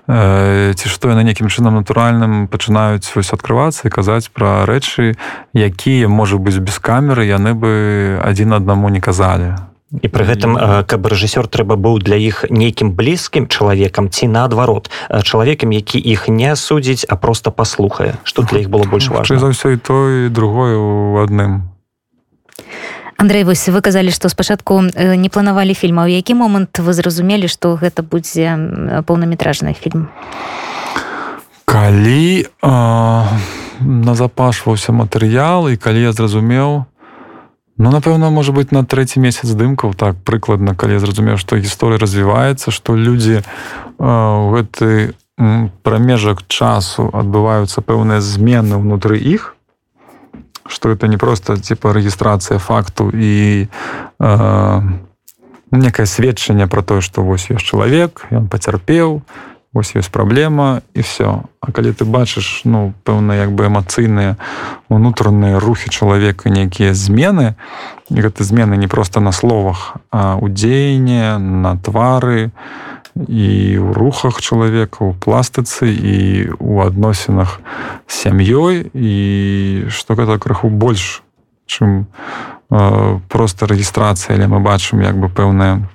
э, 0.08 0.74
ці 0.76 0.88
што 0.88 1.12
яны 1.16 1.24
нейкім 1.28 1.48
чынам 1.48 1.80
натуральным 1.80 2.48
пачынаюць 2.48 3.08
вось 3.16 3.32
адкрывацца 3.32 3.88
і 3.88 3.92
казаць 3.92 4.32
пра 4.32 4.68
рэчы 4.68 5.16
якія 5.56 6.08
можа 6.08 6.36
быць 6.36 6.60
без 6.60 6.80
камеры 6.80 7.28
яны 7.28 7.56
бы 7.56 8.20
адзін 8.24 8.60
аднаму 8.60 8.92
не 8.92 9.00
казалі 9.00 9.56
і 9.91 10.08
пры 10.12 10.24
гэтым 10.27 10.84
каб 10.84 11.08
рэжысёр 11.08 11.48
трэба 11.48 11.79
быў 11.79 12.03
для 12.03 12.20
іх 12.20 12.44
нейкім 12.51 12.91
блізкім 12.91 13.48
чалавекам 13.48 14.12
ці 14.12 14.27
наадварот 14.27 14.91
чалавекам 15.24 15.72
які 15.72 16.00
іх 16.00 16.27
не 16.27 16.56
судзіць 16.56 17.08
а 17.08 17.15
просто 17.15 17.51
паслухае 17.51 18.20
што 18.24 18.44
для 18.44 18.65
іх 18.65 18.70
было 18.70 18.84
больш 18.84 19.08
важна 19.08 19.39
за 19.39 19.56
ўсё 19.56 19.75
і 19.75 19.77
той 19.79 20.29
другое 20.29 20.75
у 20.75 21.24
адным 21.24 21.72
Андрей 23.17 23.44
вось 23.44 23.65
вы 23.65 23.82
казалі 23.82 24.12
што 24.12 24.29
спачатку 24.29 24.82
не 24.94 25.29
планавалі 25.29 25.74
фільма. 25.74 26.06
У 26.06 26.08
які 26.08 26.38
момант 26.38 26.77
вы 26.77 26.94
зразумелі 26.94 27.50
што 27.50 27.74
гэта 27.74 28.06
будзе 28.06 28.53
поўнаметражны 29.10 29.74
фільм? 29.74 30.13
Калі 31.65 32.46
э, 32.46 33.24
назапашваўся 33.82 34.94
матэрыял 34.94 35.65
і 35.74 35.82
калі 35.82 36.01
я 36.01 36.12
зразумеў 36.13 36.86
Ну 37.78 37.92
напэўна 37.92 38.30
можа 38.34 38.52
быть 38.52 38.72
на 38.72 38.82
трэці 38.82 39.22
месяц 39.22 39.46
здымкаў 39.54 39.94
так 39.94 40.18
прыкладна 40.26 40.74
калі 40.74 40.98
я 40.98 41.00
зразумеў 41.00 41.38
што 41.38 41.62
гісторыя 41.62 42.02
развіваецца 42.02 42.74
што 42.74 42.98
людзі 42.98 43.46
у 44.02 44.50
гэты 44.58 45.14
прамежак 45.86 46.42
часу 46.50 47.06
адбываюцца 47.14 47.86
пэўныя 47.86 48.18
змены 48.22 48.82
ўнутры 48.82 49.22
іх 49.22 49.54
что 50.66 50.90
это 50.90 51.08
не 51.08 51.18
просто 51.18 51.58
типа 51.58 51.94
рэгістрацыя 51.94 52.58
факту 52.58 53.14
і 53.14 53.70
э, 54.20 54.82
некае 55.72 56.06
сведчанне 56.06 56.68
про 56.68 56.82
тое 56.82 57.02
што 57.02 57.22
вось 57.22 57.54
ёсць 57.54 57.70
чалавек 57.70 58.26
ён 58.34 58.50
пацярпеў 58.50 59.22
ось 59.78 59.94
ёсць 59.94 60.10
праблема 60.10 60.82
і 60.94 61.02
все. 61.06 61.46
А 61.62 61.72
калі 61.72 61.94
ты 61.94 62.06
бачыш 62.06 62.66
ну 62.66 62.94
пэўна 63.06 63.38
як 63.38 63.54
бы 63.54 63.70
эмацыйныя 63.70 64.36
унутраныя 64.90 65.62
рухі 65.62 65.94
чалавека 65.94 66.50
нейкія 66.50 66.98
змены 66.98 67.54
і 68.10 68.18
гэты 68.18 68.42
змены 68.44 68.78
не 68.78 68.88
просто 68.88 69.20
на 69.20 69.32
словах 69.32 70.02
а 70.12 70.42
у 70.42 70.50
дзеянне 70.50 71.38
на 71.38 71.78
твары 71.78 72.50
і 73.18 73.78
ў 73.78 73.94
рухах 73.94 74.42
чалавека 74.42 75.06
у 75.06 75.14
пластыцы 75.14 75.90
і 75.90 76.18
у 76.58 76.82
адносінах 76.86 77.62
з 78.08 78.14
сям'ёй 78.14 78.90
і 78.94 79.14
што 79.90 80.14
гэта 80.18 80.38
крыху 80.38 80.70
больш 80.70 81.22
чым 81.66 82.06
э, 82.70 83.20
просто 83.30 83.66
рэгістрацыя 83.66 84.38
але 84.38 84.48
мы 84.48 84.60
бачым 84.62 85.02
як 85.02 85.18
бы 85.18 85.30
пэўная 85.30 85.86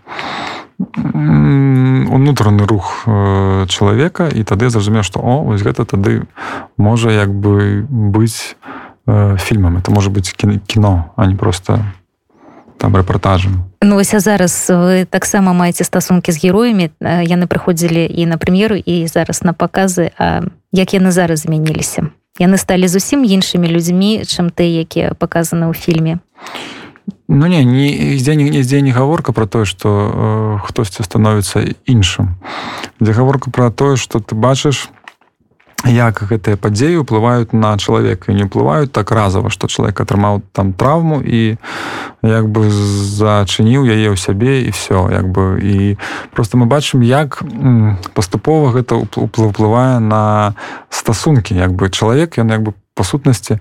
унутраны 0.79 2.67
рух 2.67 3.05
э, 3.07 3.67
чалавека 3.69 4.29
і 4.29 4.43
тады 4.45 4.71
зразумеў 4.71 5.03
што 5.03 5.21
о 5.21 5.43
вось 5.45 5.63
гэта 5.63 5.85
тады 5.85 6.27
можа 6.77 7.11
як 7.13 7.31
бы 7.31 7.87
быць 7.89 8.57
э, 9.07 9.37
фільмам 9.39 9.79
это 9.79 9.91
можа 9.91 10.11
быць 10.11 10.33
кіно 10.33 11.13
а 11.17 11.27
не 11.27 11.37
просто 11.37 11.85
там 12.79 12.97
рэпартажам 12.97 13.63
Ну 13.83 13.95
вось 13.95 14.15
а 14.15 14.21
зараз 14.21 14.71
вы 14.71 15.07
таксама 15.07 15.53
маеце 15.53 15.85
стасункі 15.85 16.33
з 16.33 16.39
героямі 16.45 16.91
яны 17.03 17.47
прыходзілі 17.47 18.07
і 18.07 18.27
на 18.27 18.37
прэм'еру 18.37 18.77
і 18.77 19.07
зараз 19.07 19.43
на 19.43 19.53
паказы 19.53 20.11
А 20.19 20.43
як 20.73 20.95
яны 20.95 21.11
зараз 21.11 21.45
змяніліся? 21.45 22.09
Яны 22.41 22.57
сталі 22.57 22.89
зусім 22.89 23.25
іншымі 23.25 23.69
людзьмі 23.69 24.25
чым 24.25 24.49
ты 24.49 24.65
якія 24.65 25.13
паказаны 25.15 25.69
ў 25.69 25.75
фільме 25.77 26.19
Ну 27.29 27.47
не 27.47 27.65
нідзе 27.65 28.37
нідзе 28.37 28.81
не 28.83 28.93
гаворка 28.93 29.33
про 29.33 29.47
тое 29.47 29.65
что 29.65 30.59
э, 30.63 30.67
хтосьці 30.67 31.03
становіцца 31.03 31.65
іншым 31.87 32.37
дзе 33.01 33.13
гаворка 33.13 33.51
про 33.51 33.71
тое 33.71 33.97
что 33.97 34.21
ты 34.21 34.35
бачыш 34.35 34.91
як 35.89 36.23
гэтыя 36.23 36.55
падзеі 36.55 37.03
ўплываюць 37.03 37.51
на 37.53 37.75
чалавека. 37.75 38.31
І 38.31 38.39
не 38.39 38.47
ўплываюць 38.47 38.93
так 38.95 39.11
разава 39.11 39.51
што 39.51 39.67
чалавек 39.67 39.99
атрымаў 39.99 40.43
там 40.55 40.73
траўму 40.73 41.19
і 41.19 41.59
як 42.23 42.47
бы 42.47 42.71
зачыніў 42.71 43.83
яе 43.91 44.15
ў 44.15 44.17
сябе 44.17 44.63
і 44.63 44.71
все 44.71 45.11
як 45.11 45.27
бы. 45.27 45.59
І 45.59 45.99
просто 46.31 46.55
мы 46.55 46.71
бачым 46.71 47.03
як 47.03 47.43
паступова 48.15 48.71
гэта 48.71 48.95
уплывае 48.95 49.99
на 49.99 50.55
стасункі. 50.91 51.59
Як 51.59 51.75
бы 51.75 51.91
чалавек 51.91 52.39
ён 52.39 52.55
як 52.55 52.63
бы 52.63 52.75
по 52.95 53.05
сутнасці 53.05 53.59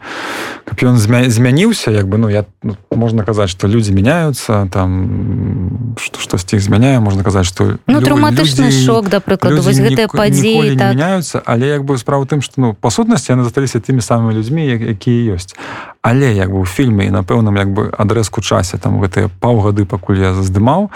каб 0.66 0.78
ён 0.84 0.98
змяніўся 0.98 1.92
як 1.92 2.08
бы 2.08 2.18
ну 2.18 2.30
я 2.30 2.46
ну, 2.64 2.76
можна 2.92 3.24
казаць 3.24 3.50
что 3.50 3.68
людзі 3.68 3.94
мяняются 3.94 4.68
там 4.72 5.96
штосьці 5.98 6.56
іх 6.56 6.64
змяняе 6.64 7.00
можна 7.00 7.24
казаць 7.24 7.48
что 7.48 7.78
ну, 7.88 8.02
траўматычны 8.02 8.72
шок 8.72 9.10
да 9.10 9.20
прыкладу 9.20 9.62
вось 9.62 9.80
гэтыя 9.80 10.12
падзеі 10.12 10.76
так. 10.76 10.96
мяняются 10.96 11.42
але 11.46 11.68
як 11.68 11.86
бы 11.86 11.98
справа 11.98 12.26
тым 12.26 12.42
что 12.42 12.62
ну 12.62 12.74
па 12.74 12.92
сутнасці 12.92 13.32
яны 13.32 13.44
засталіся 13.44 13.80
тымі 13.80 14.02
самымі 14.04 14.36
людзьмі 14.36 14.68
якія 14.68 15.36
ёсць 15.36 15.56
але 16.02 16.34
як 16.34 16.50
бы 16.50 16.62
у 16.62 16.66
фільме 16.66 17.06
і 17.06 17.12
на 17.12 17.22
пэўным 17.22 17.58
як 17.58 17.70
бы 17.70 17.90
адрэзку 17.94 18.42
часе 18.42 18.78
там 18.78 18.98
гэтыя 19.02 19.30
паўгады 19.40 19.86
пакуль 19.86 20.18
я 20.18 20.34
заздымаў 20.34 20.90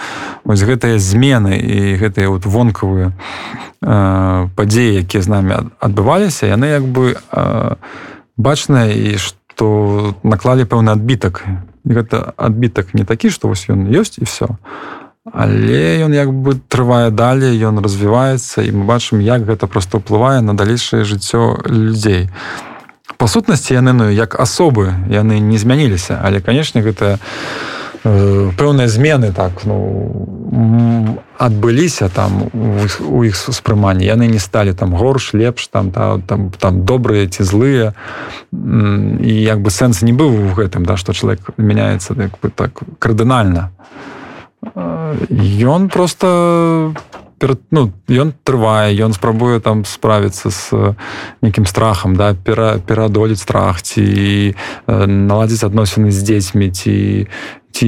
вось 0.44 0.62
гэтыя 0.66 0.98
змены 0.98 1.56
і 1.56 1.96
гэтыя 1.96 2.28
вот 2.28 2.46
вонкавыя 2.46 3.12
э, 3.82 4.48
падзеі 4.56 5.06
якія 5.06 5.22
з 5.22 5.28
намі 5.28 5.54
адбываліся 5.78 6.50
яны 6.50 6.66
як 6.66 6.84
бы 6.84 7.14
э, 7.14 7.74
бачная 8.36 8.90
і 8.90 9.16
што 9.16 10.14
наклалі 10.22 10.68
пэўны 10.68 10.92
адбітак. 10.92 11.46
Гэта 11.86 12.34
адбітак 12.36 12.92
не 12.92 13.06
такі 13.08 13.30
што 13.30 13.48
вось 13.48 13.70
ён 13.70 13.86
ёсць 13.88 14.18
і 14.18 14.26
все 14.26 14.58
але 15.32 16.02
ён 16.06 16.14
як 16.14 16.30
бы 16.30 16.54
трывае 16.54 17.10
далей 17.10 17.58
ён 17.58 17.82
развіваецца 17.82 18.62
і 18.62 18.70
мы 18.70 18.86
бачым 18.86 19.18
як 19.18 19.42
гэта 19.42 19.66
просто 19.66 19.98
ўплывае 19.98 20.38
на 20.40 20.54
далейшае 20.54 21.02
жыццё 21.02 21.66
людзей 21.66 22.30
па 23.16 23.26
сутнасці 23.26 23.74
яны 23.74 23.92
ну 23.92 24.10
як 24.10 24.38
асобы 24.40 24.94
яны 25.08 25.40
не 25.40 25.58
змяніліся 25.58 26.20
але 26.22 26.40
канешне 26.40 26.82
гэта 26.82 27.18
пэўныя 28.06 28.86
змены 28.86 29.32
так 29.32 29.64
ну 29.64 31.18
адбыліся 31.38 32.08
там 32.08 32.48
у 32.54 33.24
іх 33.24 33.36
успрыманні 33.48 34.06
яны 34.06 34.28
не 34.28 34.38
сталі 34.38 34.72
там 34.72 34.94
горш 34.94 35.34
лепш 35.34 35.66
там 35.68 35.90
та, 35.90 36.18
там 36.26 36.50
там 36.50 36.84
добрыя 36.84 37.26
ці 37.26 37.42
злыя. 37.42 37.94
І 38.52 39.32
як 39.42 39.60
бы 39.60 39.70
сэнс 39.70 40.02
не 40.02 40.12
быў 40.12 40.32
у 40.32 40.54
гэтым 40.54 40.86
да 40.86 40.96
што 40.96 41.12
чалавек 41.12 41.56
мяняецца 41.56 42.14
як 42.16 42.38
бы 42.40 42.50
так 42.50 42.80
кардынальна. 42.98 43.70
Ён 45.60 45.88
просто 45.88 46.94
перад 46.94 47.15
ну 47.70 47.92
ён 48.08 48.32
трывае 48.44 48.96
ён 48.96 49.12
спрабуе 49.12 49.60
там 49.60 49.84
справіцца 49.84 50.50
з 50.50 50.94
нейкім 51.42 51.66
страхам 51.66 52.16
да 52.16 52.34
пера 52.34 52.78
пераадолець 52.78 53.42
страх 53.42 53.82
ці 53.82 54.54
наладзіць 54.86 55.64
адносіны 55.64 56.10
з 56.10 56.20
дзецьмі 56.22 56.70
ці 56.70 57.26
ці 57.76 57.86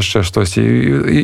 яшчэ 0.00 0.22
штосьці. 0.24 0.64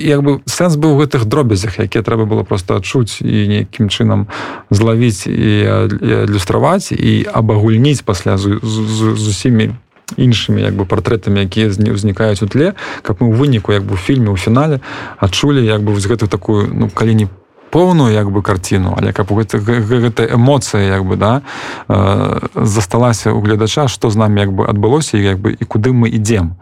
Як 0.05 0.21
бы 0.21 0.45
сэнс 0.45 0.77
быў 0.77 0.93
у 0.93 1.01
гэтых 1.01 1.25
дробязях 1.25 1.81
якія 1.81 2.05
трэба 2.05 2.29
было 2.29 2.45
просто 2.45 2.77
адчуць 2.77 3.25
і 3.25 3.49
нейкім 3.49 3.89
чынам 3.89 4.29
злавіць 4.69 5.25
і 5.25 5.89
адлюстраваць 6.29 6.93
і 6.93 7.25
абагульніць 7.33 8.05
пасля 8.05 8.37
з, 8.37 8.61
з, 8.61 8.75
з, 8.85 9.01
з 9.17 9.25
усімі 9.25 9.73
іншымі 10.21 10.61
як 10.61 10.77
бы 10.77 10.85
партрэтамі 10.85 11.49
якія 11.49 11.73
не 11.81 11.97
ўзнікаюць 11.97 12.45
у 12.45 12.49
тле 12.49 12.77
каб 13.01 13.25
мы 13.25 13.33
ў 13.33 13.41
выніку 13.41 13.73
як 13.73 13.89
бы 13.89 13.97
у 13.97 14.01
фільме 14.01 14.29
у 14.29 14.37
фінале 14.37 14.85
адчулі 15.17 15.65
як 15.65 15.81
бы 15.81 15.97
вось 15.97 16.05
гэтую 16.05 16.29
такую 16.29 16.69
ну 16.69 16.93
калі 16.93 17.15
не 17.25 17.27
поўную 17.75 18.15
як 18.15 18.31
бы 18.31 18.39
карціну 18.43 18.95
але 18.95 19.11
каб 19.13 19.35
гэта, 19.35 19.59
гэта 19.59 20.31
эмоцыя 20.31 20.95
як 20.95 21.03
бы 21.03 21.19
да 21.19 21.43
э, 21.89 22.47
засталася 22.55 23.35
у 23.35 23.43
гледача 23.43 23.89
што 23.91 24.11
з 24.15 24.17
намі 24.17 24.47
як 24.47 24.53
бы 24.55 24.63
адбылося 24.71 25.19
як 25.19 25.43
бы 25.43 25.51
і 25.59 25.65
куды 25.67 25.91
мы 25.91 26.07
ідзем 26.07 26.55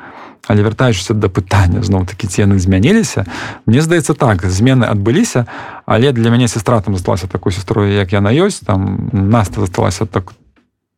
але 0.49 0.65
вяртаючыся 0.65 1.13
да 1.13 1.29
пытання 1.29 1.85
зноў 1.85 2.09
такі 2.09 2.33
ці 2.33 2.49
яны 2.49 2.57
змяніліся 2.57 3.29
мне 3.69 3.85
здаецца 3.85 4.17
так 4.17 4.41
змены 4.49 4.89
адбыліся 4.89 5.45
але 5.85 6.17
для 6.17 6.33
мяне 6.33 6.49
сестра 6.49 6.81
там 6.81 6.97
засталася 6.97 7.29
такой 7.29 7.53
сестрой 7.53 7.93
як 7.93 8.17
яна 8.17 8.33
ёсць 8.33 8.65
там 8.65 9.13
наста 9.13 9.61
засталася 9.61 10.09
так 10.09 10.33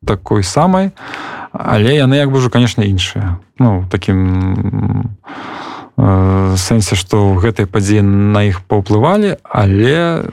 такой 0.07 0.47
самай 0.47 0.95
але 1.51 1.99
яны 1.99 2.23
як 2.23 2.31
бы 2.31 2.39
ўжо 2.39 2.55
канешне 2.55 2.87
іншыя 2.87 3.43
ну 3.59 3.83
таким 3.91 4.23
э, 4.31 5.35
сэнсе 5.97 6.99
што 6.99 7.39
гэтай 7.39 7.71
падзеі 7.71 8.03
на 8.03 8.43
іх 8.51 8.67
паўплывалі 8.67 9.39
але 9.47 10.27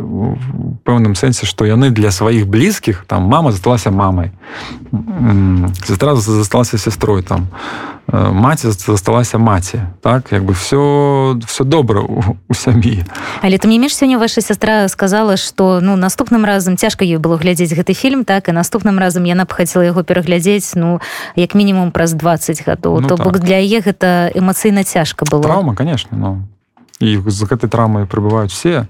пэўным 0.82 1.14
сэнсе 1.14 1.46
што 1.46 1.70
яны 1.70 1.94
для 1.94 2.10
сваіх 2.10 2.50
блізкіх 2.50 3.06
там 3.06 3.30
мама 3.30 3.52
засталася 3.52 3.92
мамай. 3.92 4.32
Сестра 5.86 6.16
засталася 6.16 6.78
сястрой 6.78 7.22
там. 7.22 7.48
а 7.54 7.92
Э, 8.01 8.01
маці 8.08 8.72
засталася 8.72 9.38
маці 9.38 9.82
так? 10.02 10.32
Як 10.32 10.44
бы 10.44 10.54
все 10.54 11.40
все 11.46 11.64
добра 11.64 12.02
у, 12.02 12.24
у 12.50 12.54
сям'і 12.54 13.04
але 13.42 13.58
ты 13.58 13.68
мне 13.68 13.80
між 13.80 13.96
сёння 13.96 14.18
ваша 14.18 14.42
сястра 14.42 14.88
сказала 14.88 15.38
что 15.38 15.80
ну 15.82 15.96
наступным 15.96 16.46
разам 16.46 16.78
цяжка 16.78 17.06
ёй 17.06 17.18
было 17.18 17.38
глядзець 17.38 17.72
гэты 17.72 17.94
фільм 17.94 18.26
так? 18.26 18.50
І 18.50 18.52
наступным 18.52 19.00
разам 19.00 19.26
яна 19.26 19.46
б 19.46 19.54
хацела 19.54 19.86
яго 19.86 20.04
пераглядзець 20.04 20.76
ну 20.76 21.00
як 21.36 21.56
мінімум 21.56 21.92
праз 21.92 22.14
20 22.14 22.68
гадоў 22.68 23.00
ну, 23.02 23.08
то 23.08 23.16
так. 23.16 23.26
бок 23.26 23.40
для 23.40 23.64
яе 23.64 23.80
гэта 23.80 24.32
эмацыйна 24.36 24.84
цяжка 24.84 25.26
было 25.26 25.44
траўма 25.44 25.76
конечно 25.76 26.18
но 26.18 26.44
і 27.00 27.22
з 27.26 27.44
гэтай 27.44 27.70
трамай 27.70 28.06
прыбываюць 28.06 28.52
все 28.52 28.88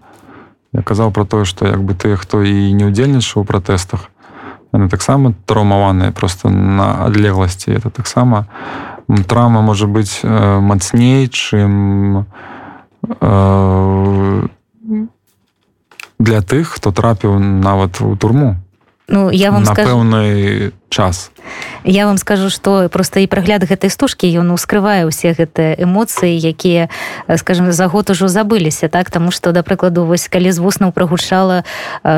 я 0.73 0.81
казаў 0.81 1.11
про 1.11 1.25
тое 1.25 1.45
что 1.45 1.67
як 1.67 1.83
бы 1.83 1.93
ты 1.93 2.17
хто 2.17 2.41
і 2.41 2.73
не 2.73 2.85
удзельнічаў 2.85 3.43
у 3.43 3.45
пратэстах 3.45 4.09
яны 4.73 4.89
таксама 4.89 5.33
траўмаваныя 5.45 6.11
просто 6.11 6.49
на 6.49 7.05
адлегласці 7.05 7.69
это 7.69 7.89
таксама 7.91 8.47
у 8.49 8.90
траўма 9.27 9.61
можа 9.61 9.87
быць 9.87 10.21
э, 10.23 10.59
мацней 10.59 11.27
чым 11.27 12.25
э, 13.19 14.47
для 16.19 16.41
тых 16.41 16.77
хто 16.77 16.91
трапіў 16.91 17.39
нават 17.39 18.01
у 18.01 18.15
турму 18.15 18.55
ну 19.07 19.29
я 19.31 19.51
вам 19.51 19.63
на 19.63 19.73
скажу... 19.73 19.89
пэўны 19.89 20.71
час. 20.91 21.31
Я 21.83 22.05
вам 22.05 22.17
скажу 22.17 22.49
что 22.49 22.89
просто 22.89 23.19
і 23.19 23.27
прагляд 23.27 23.63
гэтай 23.63 23.89
стужкі 23.89 24.29
ён 24.29 24.53
ускрывае 24.53 25.07
ўсе 25.09 25.33
гэтыя 25.33 25.73
эмоцыі 25.81 26.37
якія 26.37 26.91
скажем 27.39 27.71
за 27.71 27.87
год 27.87 28.11
ужо 28.11 28.27
забыліся 28.27 28.91
так? 28.91 29.09
Тому 29.09 29.31
что 29.31 29.51
да 29.51 29.63
прыкладу 29.63 30.05
вось 30.05 30.27
калі 30.27 30.51
з 30.51 30.59
вуснаў 30.59 30.91
прагучала 30.91 31.63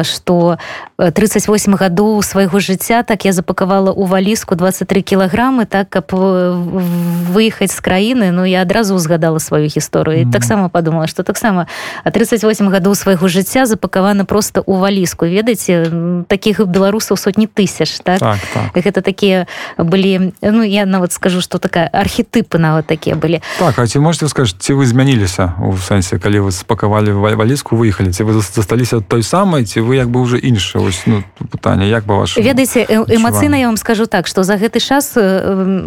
что 0.04 0.58
38 0.98 1.76
гадоў 1.80 2.20
свайго 2.26 2.60
жыцця 2.60 3.04
так 3.04 3.24
я 3.26 3.32
запакавала 3.32 3.94
у 3.94 4.04
валіску 4.04 4.56
23 4.56 5.02
кілаграмы 5.02 5.66
так 5.66 5.88
каб 5.90 6.12
выехаць 6.12 7.72
з 7.72 7.80
краіны. 7.80 8.32
Ну 8.32 8.44
я 8.44 8.62
адразу 8.62 8.96
узгадала 8.96 9.40
сваю 9.40 9.70
гісторыю. 9.70 10.26
Mm 10.26 10.28
-hmm. 10.28 10.32
таксама 10.32 10.70
подумала 10.70 11.08
что 11.08 11.24
таксама 11.24 11.68
а 12.04 12.12
38 12.12 12.70
гадоў 12.70 12.96
свайго 12.96 13.28
жыцця 13.28 13.66
запакавана 13.66 14.26
просто 14.26 14.64
у 14.66 14.76
валіску 14.76 15.26
ведаеце 15.26 15.88
таких 16.28 16.60
беларусаў 16.60 17.18
сотні 17.18 17.48
тысяч 17.48 18.02
так, 18.04 18.20
так, 18.20 18.40
так. 18.54 18.63
Гэта 18.76 19.02
такія 19.02 19.48
былі 19.78 20.34
ну 20.42 20.64
я 20.64 20.86
нават 20.86 21.12
скажу 21.12 21.42
что 21.42 21.58
такая 21.60 21.90
архетыпы 21.94 22.58
нават 22.58 22.88
такія 22.88 23.16
былі 23.16 23.42
так 23.60 23.80
а 23.80 23.88
ці 23.88 24.00
можете 24.00 24.28
сказать 24.28 24.56
ці 24.60 24.74
вы 24.74 24.86
змяніліся 24.86 25.54
у 25.60 25.74
сэнсе 25.78 26.20
калі 26.20 26.48
вы 26.48 26.52
спакавалі 26.52 27.12
валіску 27.12 27.76
выехалі 27.76 28.12
ці 28.12 28.24
вы 28.24 28.34
засталіся 28.34 29.00
той 29.00 29.24
самай 29.24 29.66
ці 29.66 29.82
вы 29.82 29.96
як 29.96 30.10
бы 30.10 30.22
уже 30.22 30.38
інша 30.38 30.80
ось 30.80 31.04
ну 31.06 31.24
пытанне 31.40 31.90
як 31.90 32.06
бы 32.06 32.18
ваш 32.18 32.38
ведаеце 32.38 32.86
эмацыйна 32.88 33.56
я 33.56 33.68
вам 33.68 33.78
скажу 33.78 34.06
так 34.06 34.28
что 34.28 34.44
за 34.44 34.56
гэты 34.56 34.80
час 34.80 35.18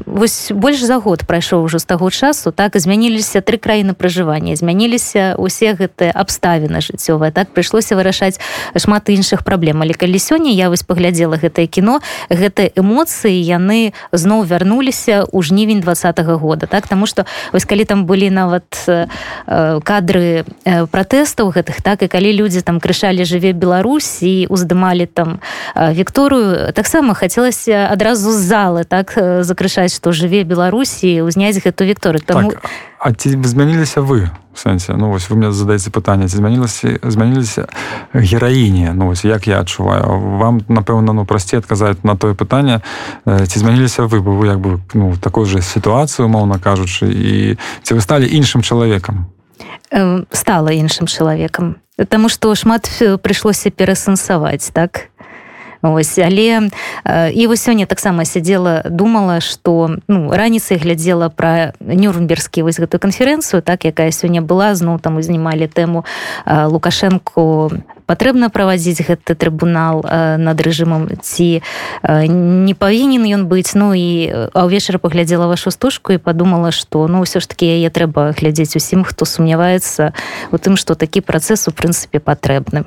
вось 0.06 0.52
больш 0.52 0.80
за 0.80 0.98
год 0.98 1.26
прайшоў 1.26 1.64
ужо 1.64 1.78
з 1.78 1.84
таго 1.84 2.10
часу 2.10 2.52
так 2.52 2.76
змяніліся 2.76 3.40
тры 3.40 3.58
краіны 3.58 3.92
пражывання 3.92 4.56
змяніліся 4.56 5.34
усе 5.38 5.74
гэтыя 5.74 6.12
абставіны 6.12 6.80
жыццёвыя 6.80 7.30
так 7.30 7.52
прыйшлося 7.52 7.96
вырашаць 7.96 8.40
шмат 8.76 9.08
іншых 9.08 9.44
праблем. 9.44 9.82
Але 9.82 9.94
калі 9.94 10.18
сёння 10.18 10.50
я 10.50 10.68
вось 10.68 10.82
паглядзела 10.82 11.36
гэтае 11.36 11.66
кіно 11.66 12.00
гэтыя 12.66 12.83
эмоцыі 12.83 13.38
яны 13.38 13.92
зноў 14.12 14.44
вярнуліся 14.44 15.24
ў 15.24 15.42
жнівень 15.42 15.81
двадцатого 15.81 16.38
года 16.38 16.66
так? 16.66 16.88
Таму 16.88 17.07
что 17.07 17.26
вось 17.52 17.64
калі 17.64 17.85
там 17.85 18.07
былі 18.07 18.31
нават 18.31 18.66
э, 18.87 19.07
кадры 19.85 20.44
э, 20.64 20.87
пратэстаў 20.87 21.52
гэтых 21.55 21.83
так? 21.83 22.02
І 22.02 22.09
калі 22.09 22.33
людзі 22.33 22.61
там 22.62 22.81
крышалі 22.81 23.24
жыве 23.24 23.52
Беларусь 23.52 24.22
і 24.22 24.46
уздымалі 24.50 25.07
там 25.07 25.40
э, 25.74 25.92
Вікторыю 25.94 26.72
таксама 26.72 27.14
хацелася 27.14 27.88
адразу 27.90 28.33
з 28.33 28.40
залы 28.40 28.85
так 28.85 29.14
закрышаць 29.42 29.94
што 29.94 30.12
жыве 30.12 30.44
Беларусі 30.44 31.22
ўзняць 31.22 31.59
гэту 31.62 31.85
Вікторыю. 31.85 32.22
Таму 32.26 32.52
так. 32.52 32.70
А 33.06 33.12
ці 33.14 33.38
змяніліся 33.38 34.00
вы 34.02 34.34
сэнсе? 34.50 34.98
Ну 34.98 35.14
вось 35.14 35.30
вы 35.30 35.36
мне 35.38 35.52
задаеце 35.54 35.94
пытанне 35.94 36.26
ці 36.26 36.42
змянілася 36.42 36.98
змяніліся 37.06 37.70
гераіне 38.10 38.90
ну 38.98 39.06
вось 39.06 39.22
як 39.22 39.46
я 39.46 39.62
адчуваю? 39.62 40.02
Вам 40.42 40.58
напэўна 40.66 41.14
ну 41.14 41.22
прасцей 41.22 41.62
адказаць 41.62 42.02
на 42.02 42.18
тое 42.18 42.34
пытанне 42.34 42.82
ці 43.22 43.58
змяніліся 43.62 44.10
вы 44.10 44.18
бы 44.18 44.34
вы 44.34 44.50
як 44.50 44.58
бы 44.58 44.82
ну 44.94 45.14
такой 45.22 45.46
же 45.46 45.62
сітуацыю 45.62 46.26
моўна 46.26 46.58
кажучы 46.58 47.06
і 47.06 47.54
ці 47.86 47.94
вы 47.94 48.02
сталі 48.02 48.26
іншым 48.26 48.66
чалавекам? 48.66 49.30
Стала 50.34 50.74
іншым 50.74 51.06
чалавекам. 51.06 51.78
Таму 52.10 52.26
што 52.26 52.50
шмат 52.58 52.90
прыйшлося 53.22 53.70
перасэнсаваць 53.70 54.74
так 54.74 55.14
Ось, 55.82 56.18
але 56.18 56.70
і 57.32 57.46
вось 57.46 57.62
сёння 57.62 57.86
таксама 57.86 58.24
сядзела 58.24 58.82
думала 58.88 59.40
што 59.40 59.96
ну, 60.08 60.30
раніцай 60.32 60.78
глядзела 60.78 61.28
пра 61.28 61.72
нюрнберскі 61.80 62.62
вось 62.62 62.80
гэтую 62.80 63.00
канферэнцыю 63.00 63.62
так 63.62 63.84
якая 63.84 64.10
сёння 64.10 64.42
была 64.42 64.74
зноў 64.74 64.98
там 64.98 65.16
узнімалі 65.16 65.66
тэму 65.66 66.04
лукашэнку 66.46 67.72
патрэбна 68.06 68.48
правадзіць 68.48 69.02
гэты 69.02 69.34
трыбунал 69.34 70.00
над 70.38 70.56
рэжымам 70.62 71.10
ці 71.20 71.60
не 72.06 72.74
павінен 72.74 73.26
ён 73.26 73.42
быць. 73.50 73.74
Ну 73.74 73.92
і 73.92 74.50
а 74.54 74.64
ўвечары 74.64 75.02
паглядзела 75.02 75.50
вашу 75.50 75.70
стужку 75.74 76.14
і 76.14 76.22
подумала 76.22 76.70
што 76.70 77.10
ну 77.10 77.26
ўсё 77.26 77.42
ж 77.42 77.46
таки 77.50 77.66
яе 77.66 77.90
трэба 77.90 78.32
глядзець 78.38 78.78
усім 78.78 79.02
хто 79.04 79.26
сумняваецца 79.26 80.14
у 80.50 80.56
тым 80.56 80.78
што 80.78 80.94
такі 80.94 81.20
працэс 81.20 81.68
у 81.68 81.74
прынцыпе 81.74 82.22
патрэбны 82.22 82.86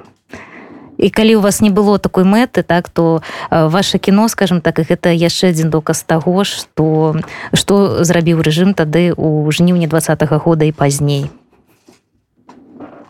і 1.00 1.10
калі 1.10 1.40
у 1.40 1.42
вас 1.42 1.62
не 1.62 1.72
было 1.72 1.98
такой 1.98 2.28
мэты 2.28 2.62
так 2.62 2.90
то 2.90 3.24
ваше 3.50 3.98
кіно 3.98 4.28
скажем 4.28 4.62
так 4.62 4.80
і 4.80 4.84
гэта 4.84 5.16
яшчэ 5.16 5.56
адзін 5.56 5.72
доказ 5.72 6.04
таго 6.04 6.44
што 6.44 7.16
што 7.56 8.04
зрабіў 8.04 8.44
рэжым 8.44 8.76
тады 8.76 9.16
у 9.16 9.48
жніўні 9.48 9.88
двадцатого 9.88 10.38
года 10.38 10.66
і 10.66 10.72
пазней. 10.72 11.32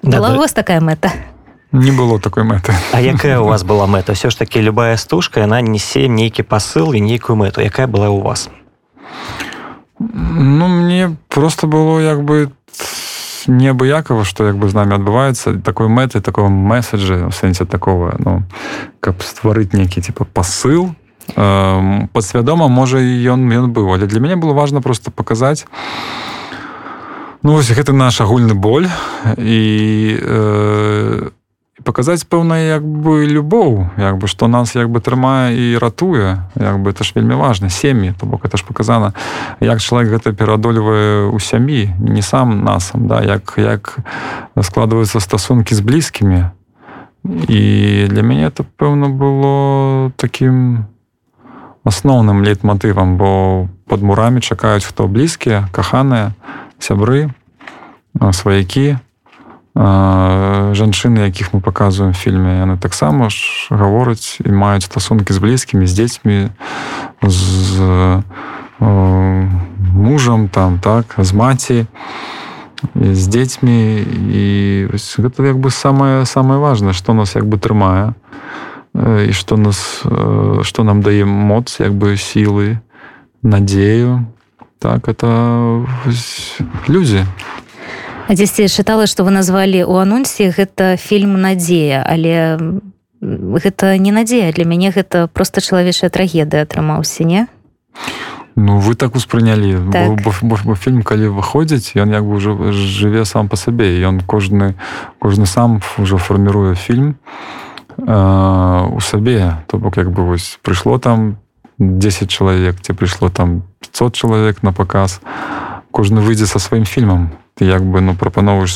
Была 0.02 0.30
да, 0.30 0.36
у 0.36 0.38
вас 0.38 0.54
такая 0.54 0.80
мэта? 0.80 1.12
Не 1.72 1.92
было 1.92 2.20
такой 2.20 2.44
мэты. 2.44 2.74
А 2.94 3.02
якая 3.02 3.40
у 3.42 3.46
вас 3.46 3.64
была 3.64 3.88
мэта? 3.88 4.14
Все 4.14 4.30
ж 4.30 4.38
таки 4.38 4.62
любая 4.62 4.96
стужка 4.98 5.42
яна 5.42 5.62
несе 5.62 6.08
нейкі 6.08 6.44
посыл 6.44 6.94
і 6.94 7.02
нейкую 7.02 7.36
мэту. 7.36 7.62
Якая 7.62 7.88
была 7.88 8.10
у 8.10 8.22
вас? 8.22 8.50
Ну 10.00 10.68
мне 10.68 11.18
просто 11.28 11.68
было 11.68 12.00
як 12.00 12.24
бы 12.24 12.52
неабыякова 13.50 14.24
што 14.24 14.46
як 14.48 14.58
бы 14.62 14.70
з 14.70 14.78
намі 14.78 14.96
адбываецца 14.96 15.60
такой 15.66 15.90
мэты 15.90 16.22
такого 16.22 16.48
месседжа 16.48 17.28
у 17.28 17.34
сэнсе 17.34 17.66
такого 17.66 18.16
ну 18.20 18.44
каб 19.02 19.22
стварыць 19.26 19.74
нейкі 19.74 20.02
типа 20.02 20.26
посыл. 20.26 20.96
Э, 21.36 22.08
падсвядома 22.14 22.70
можа 22.70 23.02
ён 23.02 23.50
ён 23.50 23.74
быў 23.74 23.94
але 23.94 24.08
для 24.08 24.20
мяне 24.20 24.36
было 24.36 24.54
важно 24.54 24.82
просто 24.82 25.12
паказаць 25.12 25.66
ну 27.44 27.54
вось 27.54 27.72
гэты 27.72 27.94
наш 27.94 28.22
агульны 28.22 28.54
боль. 28.54 28.88
І 29.38 30.20
э, 30.20 31.30
паказаць 31.84 32.28
пэўна 32.28 32.60
як 32.60 32.84
бы 32.84 33.26
любоў 33.26 33.88
як 33.98 34.18
бы 34.18 34.28
што 34.28 34.48
нас 34.48 34.76
як 34.76 34.90
бы 34.90 35.00
трымае 35.00 35.56
і 35.56 35.78
ратуе 35.78 36.44
як 36.56 36.80
бы 36.80 36.92
это 36.92 37.04
ж 37.04 37.14
вельмі 37.16 37.36
важна 37.36 37.70
сем'і 37.70 38.14
то 38.20 38.26
бок 38.26 38.46
это 38.46 38.58
ж 38.58 38.66
показана 38.66 39.14
як 39.60 39.80
чалавек 39.80 40.20
гэта 40.20 40.34
пераадольвае 40.34 41.28
у 41.32 41.40
сям'і 41.40 41.94
не 42.00 42.22
сам 42.22 42.64
насам 42.64 43.08
да 43.08 43.24
як 43.24 43.54
як 43.58 43.98
складваюцца 44.62 45.20
стасункі 45.20 45.76
з 45.76 45.80
блізкімі. 45.80 46.46
І 47.24 47.60
для 48.08 48.24
мяне 48.24 48.48
это 48.48 48.64
пэўна 48.64 49.10
было 49.12 50.12
таким 50.16 50.88
асноўным 51.84 52.44
лейтматывам 52.44 53.18
бо 53.18 53.68
под 53.88 54.04
мурамі 54.04 54.42
чакаюць 54.42 54.86
хто 54.86 55.08
блізкія 55.08 55.68
каханыя 55.72 56.32
сябры 56.80 57.30
сваякі 58.32 58.98
жанчыны 59.80 61.24
якіх 61.24 61.54
мы 61.56 61.64
показываем 61.64 62.12
фільме 62.12 62.60
яны 62.60 62.76
таксама 62.76 63.30
ж 63.32 63.72
гавораць 63.72 64.44
і 64.44 64.52
маюць 64.52 64.84
стасункі 64.84 65.32
з 65.32 65.40
блізкімі 65.40 65.88
з 65.88 65.94
дзецьмі 65.96 66.40
з 67.24 68.24
мужам 69.96 70.50
там 70.52 70.80
так 70.84 71.16
з 71.18 71.32
маці 71.34 71.86
з 72.96 73.28
дзецьмі. 73.28 74.04
І 74.32 74.46
гэта 74.92 75.48
як 75.48 75.60
бы 75.60 75.72
самае 75.72 76.26
самае 76.26 76.60
важное 76.60 76.94
что 76.94 77.14
нас 77.14 77.36
як 77.36 77.46
бы 77.46 77.60
трымае 77.60 78.14
і 78.96 79.32
что 79.32 79.58
нас 79.58 80.04
что 80.64 80.84
нам 80.84 81.02
дае 81.02 81.26
моц 81.26 81.80
як 81.80 81.94
бы 81.94 82.18
сілы 82.18 82.80
надзею. 83.44 84.26
Так 84.80 85.08
это 85.08 85.88
людзі 86.88 87.26
дзесьці 88.36 88.70
чытала 88.70 89.08
што 89.10 89.26
вы 89.26 89.32
назвалі 89.32 89.82
ў 89.82 90.06
анонсе 90.06 90.54
гэта 90.54 90.98
фільм 90.98 91.40
надзея 91.42 92.06
але 92.06 92.58
гэта 93.22 93.98
не 93.98 94.12
надзея 94.12 94.52
для 94.54 94.66
мяне 94.66 94.92
гэта 94.92 95.28
просто 95.28 95.62
чалавечая 95.62 96.10
трагедыя 96.10 96.64
атрымаўся 96.64 97.24
не? 97.24 97.48
Ну 98.56 98.80
вы 98.80 98.96
так 98.96 99.16
успрынялі 99.16 99.92
так. 99.92 100.22
бо, 100.22 100.34
бо, 100.42 100.58
бо 100.64 100.76
фільм 100.76 101.02
калі 101.02 101.32
выходзіць 101.32 101.96
ён 101.96 102.12
як 102.12 102.24
бы 102.24 102.38
ўжо 102.38 102.72
жыве 102.72 103.26
сам 103.26 103.48
па 103.48 103.56
сабе 103.56 103.88
ён 104.04 104.22
кожны 104.22 104.76
кожны 105.20 105.46
сам 105.46 105.80
ўжо 105.98 106.18
фарміруе 106.18 106.76
фільм 106.76 107.16
э, 107.98 108.84
у 108.94 109.00
сабе 109.00 109.64
то 109.68 109.78
бок 109.78 109.98
як 109.98 110.12
бы 110.12 110.28
вось 110.28 110.60
прыйшло 110.62 111.00
там 111.00 111.38
10 111.80 112.30
чалавек 112.30 112.82
ці 112.82 112.94
прыйшло 112.94 113.30
там 113.30 113.64
500 113.80 114.16
чалавек 114.16 114.64
на 114.64 114.74
паказ 114.74 115.22
кожны 115.92 116.22
выйдзе 116.22 116.46
са 116.46 116.60
сваім 116.60 116.86
фільмам 116.86 117.30
ты 117.56 117.66
як 117.66 117.84
бы 117.84 118.02
ну 118.02 118.16
прапановваеш 118.16 118.76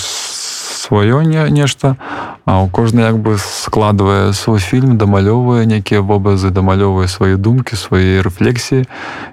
сваё 0.94 1.22
не 1.22 1.50
нешта 1.50 1.98
а 2.46 2.62
у 2.62 2.68
кожны 2.68 3.00
як 3.02 3.18
бы 3.18 3.38
складвае 3.40 4.34
свой 4.34 4.60
фільм 4.60 4.98
дамалёвае 4.98 5.66
нейкія 5.66 6.02
вобразы 6.02 6.52
дамалёвыя 6.52 7.08
свае 7.08 7.38
думкі 7.38 7.76
свае 7.76 8.22
рэфлексіі 8.22 8.86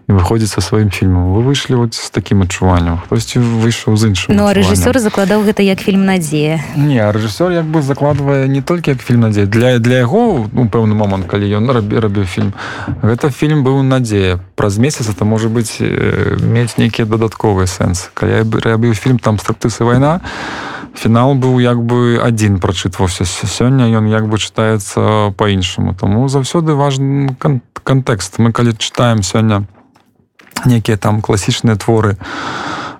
і 0.09 0.11
выходзіць 0.13 0.57
са 0.57 0.65
сваім 0.65 0.89
фільмам 0.89 1.35
вы 1.37 1.43
выйшлі 1.45 1.75
вот 1.85 1.93
з 1.93 2.09
такім 2.11 2.49
адчуваннем 2.49 2.97
хтосьці 3.05 3.45
выйшаў 3.45 3.97
з 4.01 4.09
іншым 4.09 4.33
Ну 4.33 4.49
рэжысёр 4.49 4.97
закладаў 4.97 5.45
гэта 5.45 5.61
як 5.61 5.85
фільм 5.85 6.07
надзея 6.09 6.65
не 6.77 6.97
рэжысёр 6.97 7.53
як 7.53 7.69
бы 7.69 7.83
закладвае 7.83 8.49
не 8.49 8.63
толькі 8.63 8.97
як 8.97 9.05
фільм 9.05 9.21
надзея 9.29 9.45
для 9.45 9.77
для 9.79 10.01
яго 10.01 10.49
ну 10.53 10.65
пэўны 10.65 10.97
момант 10.97 11.29
калі 11.29 11.45
ён 11.45 11.69
рабе 11.69 12.01
рабіў 12.01 12.25
фільм 12.25 12.57
гэта 13.03 13.29
фільм 13.29 13.69
быў 13.69 13.83
надзея 13.85 14.41
праз 14.57 14.79
месяц 14.79 15.13
это 15.13 15.29
можа 15.29 15.53
быць 15.53 15.77
мець 16.41 16.81
нейкія 16.81 17.05
дадатковыя 17.05 17.69
сэнс 17.69 18.09
калі 18.15 18.33
я 18.33 18.43
рабіў 18.49 18.97
фільм 18.97 19.19
там 19.21 19.37
страктысы 19.37 19.85
вайна 19.85 20.25
то 20.25 20.71
фінал 20.95 21.35
быў 21.35 21.61
як 21.61 21.83
бы 21.83 22.21
адзін 22.23 22.59
прачытваўся 22.61 23.25
сёння 23.25 23.89
ён 23.91 24.09
як 24.11 24.29
бы 24.29 24.39
чытаецца 24.39 25.33
по-іншаму 25.37 25.95
тому 25.95 26.29
заўсёды 26.29 26.75
важны 26.75 27.37
кантэкст. 27.85 28.39
Мы 28.39 28.53
калі 28.53 28.77
чытаем 28.77 29.23
сёння 29.23 29.65
некія 30.67 30.97
там 30.97 31.21
класічныя 31.21 31.77
творы 31.77 32.17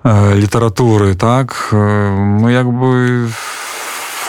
э, 0.05 0.35
літаратуры 0.35 1.15
так 1.15 1.69
э, 1.73 2.11
мы 2.41 2.53
як 2.53 2.67
бы 2.67 3.29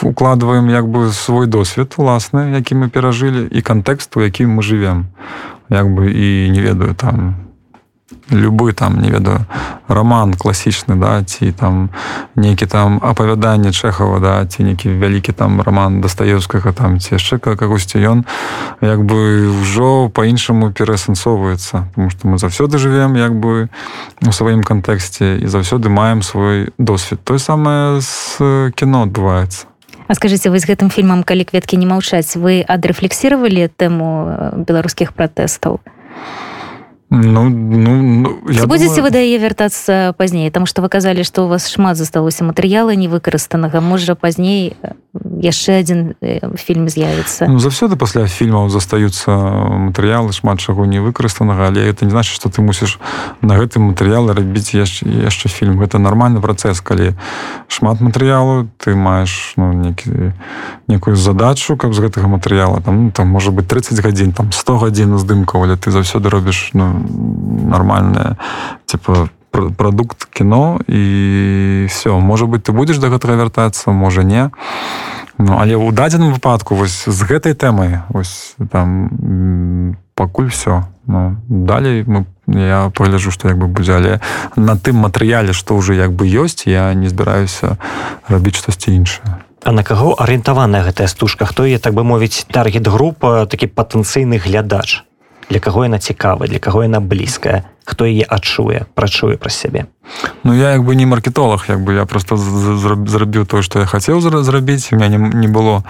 укладваем 0.01 0.69
як 0.69 0.87
бы 0.87 1.11
свой 1.11 1.47
досвед 1.47 1.93
уласны 1.97 2.51
які 2.55 2.75
мы 2.75 2.89
перажылі 2.89 3.47
і 3.47 3.61
кантэкст 3.61 4.17
у 4.17 4.21
якім 4.21 4.59
мы 4.59 4.63
живвем 4.63 5.07
як 5.69 5.87
бы 5.87 6.11
і 6.11 6.49
не 6.49 6.61
ведаю 6.61 6.95
там 6.95 7.50
любы 8.29 8.73
там 8.73 9.01
не 9.01 9.09
ведаю 9.09 9.45
роман 9.87 10.33
класічны 10.33 10.95
да 10.95 11.23
ці 11.23 11.51
там 11.51 11.89
нейкі 12.35 12.65
там 12.65 12.99
апавяданне 13.03 13.71
чэхава 13.71 14.19
да 14.19 14.45
ці 14.45 14.63
нейкі 14.63 14.89
вялікі 14.89 15.31
там 15.31 15.61
роман 15.61 16.01
дастаеўскага 16.01 16.73
там 16.73 16.99
ці 16.99 17.15
яшчэ 17.15 17.39
кагосьці 17.39 17.99
ён 17.99 18.25
як 18.81 19.03
бы 19.03 19.49
ўжо 19.61 20.09
по-іншаму 20.09 20.71
пераасэнсоўваецца 20.71 21.91
потому 21.91 22.09
что 22.09 22.27
мы 22.27 22.37
заўсёды 22.37 22.77
живвем 22.77 23.15
як 23.15 23.35
бы 23.35 23.69
у 24.27 24.31
сваім 24.31 24.63
кантэксце 24.63 25.37
і 25.41 25.47
заўсёды 25.47 25.89
маем 25.89 26.21
свой 26.21 26.69
досвед. 26.77 27.19
Той 27.23 27.39
самае 27.39 28.01
з 28.01 28.71
кіно 28.75 29.03
адбываецца. 29.03 29.65
А 30.07 30.15
скажите 30.15 30.49
вы 30.49 30.59
з 30.59 30.67
гэтым 30.67 30.91
фільмам 30.91 31.23
калі 31.23 31.47
кветкі 31.47 31.77
не 31.77 31.87
маўчаць 31.87 32.35
вы 32.35 32.61
адрэфлексировали 32.67 33.71
тэму 33.71 34.63
беларускіх 34.67 35.13
пратэстаў? 35.13 35.79
а 35.79 36.50
Ну, 37.13 37.49
ну, 37.49 38.01
ну 38.01 38.39
я 38.49 38.65
будете 38.67 38.87
думаю... 38.87 39.03
вы 39.03 39.09
да 39.11 39.19
яе 39.19 39.37
вяртацца 39.37 40.15
пазней 40.17 40.49
там 40.49 40.65
что 40.65 40.81
вы 40.81 40.87
казалі 40.87 41.23
что 41.23 41.43
у 41.43 41.47
вас 41.49 41.67
шмат 41.67 41.97
засталося 41.97 42.45
матэрыяла 42.45 42.95
не 42.95 43.09
выкарыстанага 43.09 43.81
можа 43.81 44.15
пазней 44.15 44.77
яшчэ 45.41 45.79
один 45.83 46.15
фільм 46.55 46.87
з'явіцца 46.87 47.51
ну, 47.51 47.59
заўсёды 47.59 47.99
пасля 47.99 48.27
фільмаў 48.31 48.69
застаюцца 48.71 49.27
матэрыялы 49.91 50.31
шмат 50.31 50.63
чаго 50.63 50.85
не 50.85 51.03
выкарыстанага 51.03 51.67
але 51.67 51.83
это 51.83 52.05
не 52.05 52.11
значит 52.11 52.31
что 52.31 52.47
ты 52.47 52.61
мусіш 52.61 52.95
на 53.41 53.59
гэтым 53.59 53.91
матэрыялы 53.91 54.31
рабіць 54.31 54.71
яшчэ 54.71 55.03
яшчэ 55.03 55.49
фільм. 55.49 55.83
Это 55.83 55.99
нормальны 55.99 56.39
працэс 56.39 56.79
калі 56.79 57.19
шмат 57.67 57.99
матэрыялу 57.99 58.71
ты 58.79 58.95
маеш 58.95 59.53
ну, 59.57 59.73
некі 59.73 60.31
некую 60.87 61.19
задачу 61.19 61.75
каб 61.75 61.91
з 61.91 62.07
гэтага 62.07 62.31
матэрыяла 62.31 62.79
там 62.79 63.05
ну, 63.05 63.11
там 63.11 63.27
можа 63.27 63.51
быть 63.51 63.67
30 63.67 63.99
гадзін 63.99 64.31
там 64.31 64.51
100 64.55 64.77
гадзін 64.77 65.17
здымкаў 65.19 65.67
але 65.67 65.75
ты 65.75 65.91
заўсёды 65.91 66.29
робіш 66.29 66.71
ну 66.71 67.00
нормальная 67.67 68.37
типа 68.85 69.29
продукт 69.51 70.25
кіно 70.25 70.79
і 70.87 71.85
все 71.87 72.19
может 72.19 72.49
быть 72.49 72.63
ты 72.63 72.71
будешь 72.71 72.97
да 72.97 73.09
гэтага 73.09 73.35
вяртацца 73.35 73.91
можа 73.91 74.23
не. 74.23 74.49
Ну 75.37 75.57
але 75.59 75.75
ў 75.75 75.91
дадзеным 75.91 76.33
выпадку 76.33 76.75
вось 76.75 77.05
з 77.05 77.19
гэтай 77.23 77.53
тэмай 77.53 78.05
ось 78.13 78.55
там 78.71 79.97
пакуль 80.15 80.49
все 80.49 80.87
ну, 81.07 81.35
далей 81.47 82.03
мы 82.07 82.25
я 82.47 82.91
пагляджу 82.95 83.31
што 83.31 83.49
як 83.49 83.57
бы 83.57 83.67
будзе 83.67 83.95
але 83.95 84.19
на 84.55 84.77
тым 84.77 85.03
матэрыяле 85.03 85.53
што 85.53 85.75
ўжо 85.75 85.93
як 85.93 86.11
бы 86.13 86.27
ёсць 86.27 86.67
я 86.67 86.93
не 86.93 87.09
збіраюся 87.09 87.77
рабіць 88.27 88.55
штосьці 88.55 88.95
іншае. 88.95 89.43
А 89.63 89.71
на 89.71 89.83
каго 89.83 90.15
арыентаваная 90.17 90.81
гэтая 90.81 91.07
стужка? 91.07 91.45
Хто 91.45 91.65
є 91.65 91.77
так 91.77 91.93
бы 91.93 92.03
мовіць 92.03 92.47
таргет 92.49 92.87
група 92.87 93.45
такі 93.45 93.67
патэнцыйны 93.67 94.39
глядач 94.39 95.03
для 95.51 95.59
каго 95.59 95.83
яна 95.83 95.99
цікава 95.99 96.47
для 96.47 96.63
каго 96.63 96.87
яна 96.87 97.03
блізкая 97.03 97.67
хто 97.83 98.07
яе 98.07 98.23
адчуе 98.23 98.87
прачуе 98.95 99.35
пра 99.35 99.51
сябе. 99.51 99.85
Ну 100.43 100.53
я 100.55 100.71
як 100.71 100.83
бы 100.87 100.95
не 100.95 101.05
маркетолог 101.05 101.65
як 101.67 101.83
бы 101.83 101.93
я 101.93 102.05
просто 102.05 102.37
зрабіў 102.37 103.45
тое 103.45 103.61
што 103.61 103.83
я 103.83 103.85
хацеў 103.85 104.21
зрабіць. 104.21 104.93
У 104.93 104.95
меня 104.95 105.09
не, 105.11 105.17
не 105.17 105.47
было 105.47 105.83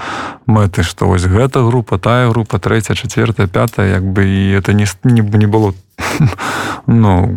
мэты 0.48 0.84
што 0.84 1.06
вось 1.06 1.30
гэта 1.30 1.62
група 1.62 2.00
тая 2.00 2.30
група 2.30 2.58
трэця 2.58 2.96
четвертая 2.96 3.48
пятая 3.48 4.02
як 4.02 4.04
бы 4.04 4.26
і 4.26 4.58
это 4.58 4.74
не 4.74 4.88
не, 5.04 5.22
не 5.22 5.48
было. 5.48 5.74
Ну 6.88 7.30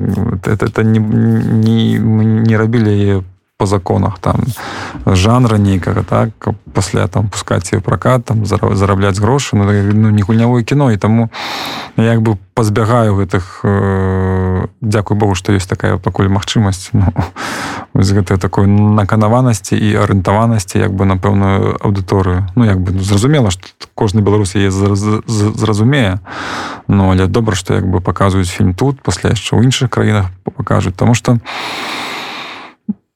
это, 0.47 0.67
это 0.67 0.83
не, 0.83 0.99
не, 0.99 1.99
не 1.99 2.57
рабілі 2.57 3.23
по 3.57 3.67
законах 3.67 4.19
там 4.19 4.43
жанра 5.07 5.57
нейкага 5.57 6.03
так 6.03 6.31
пасля 6.75 7.07
там 7.07 7.29
пускаць 7.29 7.73
ее 7.73 7.81
прокат 7.81 8.25
там 8.25 8.45
зарабляць 8.47 9.21
грошы 9.21 9.55
ну, 9.57 9.65
ну 9.65 10.11
не 10.11 10.23
гульнявое 10.23 10.65
кіно. 10.65 10.91
І 10.91 10.97
таму 10.97 11.31
як 11.97 12.21
бы 12.21 12.37
пазбягаю 12.55 13.15
гэтых 13.15 13.61
э, 13.63 14.67
Дякую 14.81 15.19
Богу 15.19 15.35
што 15.35 15.53
ёсць 15.53 15.71
такая 15.71 15.99
пакуль 15.99 16.29
магчымасць 16.29 16.91
ну, 16.93 17.07
гэта 17.95 18.39
такой 18.39 18.67
наканаванасці 18.67 19.79
і 19.79 19.95
арыентаванасці 20.03 20.79
як 20.79 20.93
бы 20.93 21.05
на 21.05 21.15
пэўную 21.15 21.79
аўдыторыю. 21.79 22.51
Ну 22.57 22.65
як 22.65 22.81
бы 22.81 22.91
ну, 22.91 23.01
зразумела 23.01 23.51
што 23.55 23.71
кожны 23.95 24.19
беларус 24.21 24.59
яе 24.59 24.71
зразумее 24.71 26.19
Ну 26.89 27.13
але 27.13 27.27
добра 27.27 27.55
што 27.55 27.75
як 27.75 27.87
бы 27.87 28.01
паказваюць 28.01 28.51
фільм 28.51 28.75
тут 28.75 29.01
пасля 29.01 29.31
яшчэ 29.31 29.55
ў 29.55 29.63
іншых 29.63 29.95
краінах 29.95 30.35
пакажуць 30.43 30.99
тому 30.99 31.15
что 31.15 31.39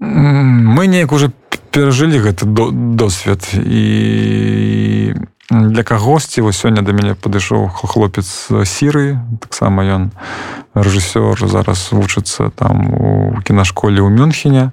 мы 0.00 0.86
неяк 0.86 1.12
уже 1.12 1.30
перажылі 1.70 2.18
гэты 2.18 2.46
досвед 2.96 3.42
і 3.54 5.14
для 5.50 5.82
кагосьці 5.82 6.40
вось 6.40 6.60
сёння 6.60 6.82
да 6.82 6.92
мяне 6.92 7.14
падышоў 7.14 7.68
хлопец 7.68 8.48
сіры 8.64 9.18
таксама 9.40 9.82
ён 9.82 10.10
рэжысёр 10.74 11.34
зараз 11.34 11.90
вучыцца 11.92 12.50
там 12.54 12.94
у 12.94 13.40
кінашколе 13.42 13.98
ў 13.98 14.08
мюнхене 14.12 14.72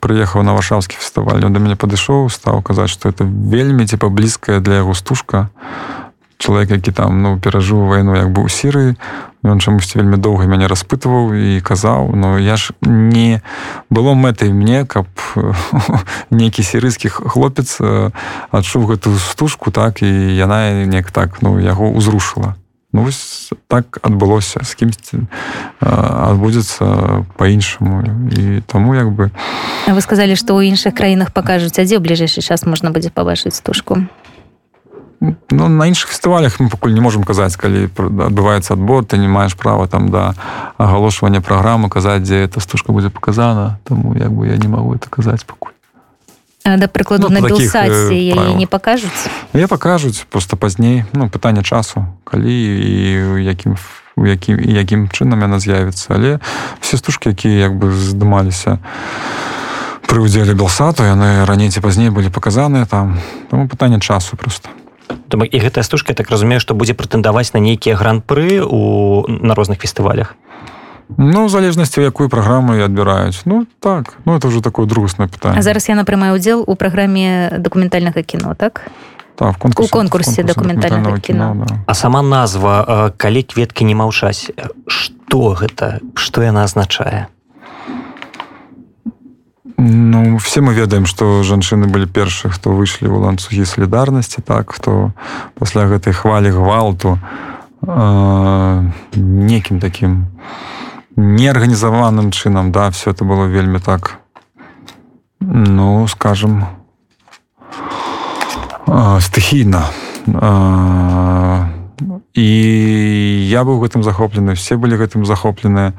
прыехаў 0.00 0.42
на 0.42 0.56
варшаўскі 0.56 0.96
фестываль. 0.96 1.44
Он 1.44 1.52
да 1.52 1.60
мяне 1.60 1.76
падышоў 1.76 2.30
стаў 2.32 2.62
казаць 2.62 2.88
што 2.88 3.12
это 3.12 3.24
вельмі 3.24 3.84
ці 3.84 4.00
блізкая 4.00 4.60
для 4.60 4.80
яго 4.80 4.94
стужка 4.94 5.50
чалавек 6.40 6.70
які 6.70 6.92
там 6.92 7.22
ну 7.22 7.36
перажыў 7.38 7.84
вайну 7.86 8.16
як 8.16 8.32
бы 8.32 8.42
ў 8.42 8.48
сірыі 8.48 8.96
ён 9.44 9.60
чамусьці 9.60 10.00
вельмі 10.00 10.16
доўга 10.16 10.48
мяне 10.48 10.64
распытываў 10.72 11.36
і 11.36 11.60
казаў 11.60 12.16
но 12.16 12.40
я 12.40 12.56
ж 12.56 12.72
не 12.80 13.44
было 13.92 14.16
мэтай 14.16 14.48
мне 14.52 14.88
каб 14.88 15.06
нейкі 16.32 16.64
сірыйскі 16.64 17.12
хлопец 17.12 17.76
адчуў 17.80 18.88
гэтую 18.88 19.20
стужку 19.20 19.68
так 19.70 20.00
і 20.00 20.08
яна 20.08 20.88
неяк 20.88 21.12
так 21.12 21.44
ну 21.44 21.60
яго 21.60 21.92
ўзрушыла. 21.92 22.56
Ну, 22.92 23.02
вось 23.02 23.52
так 23.68 24.02
адбылося 24.02 24.64
з 24.66 24.74
кімсьці 24.74 25.30
адбудзецца 25.78 27.22
по-іншаму 27.38 28.02
і 28.34 28.66
таму 28.66 28.98
як 28.98 29.14
бы 29.14 29.30
вы 29.86 30.00
сказалі 30.02 30.34
што 30.34 30.58
ў 30.58 30.74
іншых 30.74 30.98
краінах 30.98 31.30
пакажуць 31.30 31.78
а 31.78 31.86
дзе 31.86 32.00
ў 32.00 32.02
бліжэйшы 32.02 32.42
час 32.42 32.66
можна 32.66 32.90
будзе 32.90 33.14
пабачыць 33.14 33.54
стужку 33.54 34.02
Ну, 35.20 35.68
на 35.68 35.86
іншых 35.86 36.08
фестывалях 36.08 36.60
мы 36.60 36.70
пакуль 36.70 36.94
не 36.94 37.00
можемм 37.00 37.24
казаць 37.24 37.56
калі 37.56 37.92
адбываецца 37.96 38.72
адбор 38.72 39.04
ты 39.04 39.18
не 39.18 39.28
маеш 39.28 39.54
права 39.54 39.86
там 39.86 40.08
да 40.08 40.34
агалошвання 40.78 41.40
праграмы 41.40 41.90
казаць 41.90 42.22
дзе 42.22 42.44
эта 42.44 42.60
стужка 42.60 42.92
будзе 42.92 43.10
показана. 43.10 43.78
Тому 43.84 44.14
як 44.16 44.32
бы 44.32 44.48
я 44.48 44.56
не 44.56 44.68
могу 44.68 44.94
это 44.94 45.10
казаць 45.10 45.44
пакуль 45.44 45.72
да 46.64 46.88
прыкладу 46.88 47.28
ну, 47.28 47.40
на 47.40 47.48
белсаце 47.48 48.14
яе 48.14 48.54
не 48.54 48.66
пакажуць 48.66 49.28
я 49.52 49.68
пакажуць 49.68 50.24
просто 50.30 50.56
пазней 50.56 51.04
ну 51.12 51.28
пытанне 51.28 51.62
часу 51.62 52.06
калі 52.24 52.52
і 52.52 53.42
якім 53.44 53.76
у 54.16 54.26
якім 54.26 54.60
якім 54.60 55.08
чынам 55.08 55.40
яна 55.40 55.58
з'явіцца 55.58 56.14
але 56.14 56.38
все 56.80 56.96
стужкі 56.96 57.32
якія 57.32 57.68
як 57.68 57.76
бы 57.76 57.92
здымаліся 57.92 58.78
пры 60.10 60.20
удзеле 60.20 60.54
белсату 60.58 61.06
яны 61.06 61.46
раней 61.46 61.70
ці 61.70 61.80
пазней 61.80 62.10
былі 62.10 62.34
паказаныя 62.34 62.84
там. 62.84 63.20
Тому 63.50 63.68
пытанне 63.68 64.00
часу 64.00 64.36
просто 64.36 64.68
і 65.30 65.58
гэтая 65.58 65.84
стужка 65.84 66.14
так 66.14 66.30
разумею 66.30 66.60
што 66.60 66.74
будзе 66.74 66.94
прэтэндаваць 66.94 67.54
на 67.54 67.60
нейкія 67.60 67.96
гран-пры 67.96 68.62
у 68.62 69.24
на 69.28 69.54
розных 69.54 69.80
фестывалях? 69.80 70.36
Ну 71.18 71.48
залежнасці 71.48 72.00
якую 72.00 72.28
праграму 72.28 72.74
і 72.74 72.86
адбіраюць. 72.86 73.42
Ну 73.44 73.66
так. 73.80 74.18
Ну 74.24 74.36
это 74.36 74.48
уже 74.48 74.60
такое 74.62 74.86
другаснае 74.86 75.28
пытанне 75.28 75.62
зараз 75.62 75.88
яна 75.88 76.04
прымае 76.04 76.34
удзел 76.34 76.64
у 76.66 76.74
праграме 76.76 77.58
дакументальнага 77.58 78.22
кіно 78.22 78.54
так? 78.54 78.90
Так, 79.34 79.56
конкурсе, 79.58 79.88
у 79.88 79.92
конкурсе 79.92 80.42
дакументальнага 80.42 81.18
кіно, 81.18 81.52
кіно 81.52 81.66
да. 81.66 81.74
А 81.86 81.94
сама 81.94 82.22
назва 82.22 83.10
калі 83.16 83.42
кветкі 83.42 83.84
не 83.84 83.94
маўчаць 83.94 84.52
што 84.86 85.56
гэта? 85.56 86.04
Што 86.14 86.42
яна 86.42 86.64
азначае 86.68 87.26
Ну 89.82 90.36
все 90.36 90.60
мы 90.60 90.74
ведаем 90.74 91.06
што 91.06 91.40
жанчыны 91.40 91.88
былі 91.88 92.04
першых 92.04 92.60
хто 92.60 92.76
выйшлі 92.76 93.08
ў 93.08 93.16
ланцугі 93.16 93.64
салідарнасці 93.64 94.44
так 94.44 94.76
хто 94.76 95.16
пасля 95.56 95.88
гэтай 95.88 96.12
хвалі 96.12 96.52
гвалту 96.52 97.16
э, 97.88 98.90
некім 99.16 99.80
таким 99.80 100.28
неарганізаваным 101.16 102.28
чынам 102.28 102.76
да 102.76 102.92
все 102.92 103.16
это 103.16 103.24
было 103.24 103.48
вельмі 103.48 103.80
так 103.80 104.20
ну 105.40 106.04
скажем 106.12 106.68
э, 108.84 109.20
стыхійна. 109.24 109.88
Э, 110.28 111.79
і 112.34 112.48
я 113.50 113.64
быў 113.64 113.82
гэтым 113.82 114.02
захоплены 114.02 114.54
все 114.54 114.76
былі 114.76 115.00
гэтым 115.00 115.26
захопленыя 115.26 115.94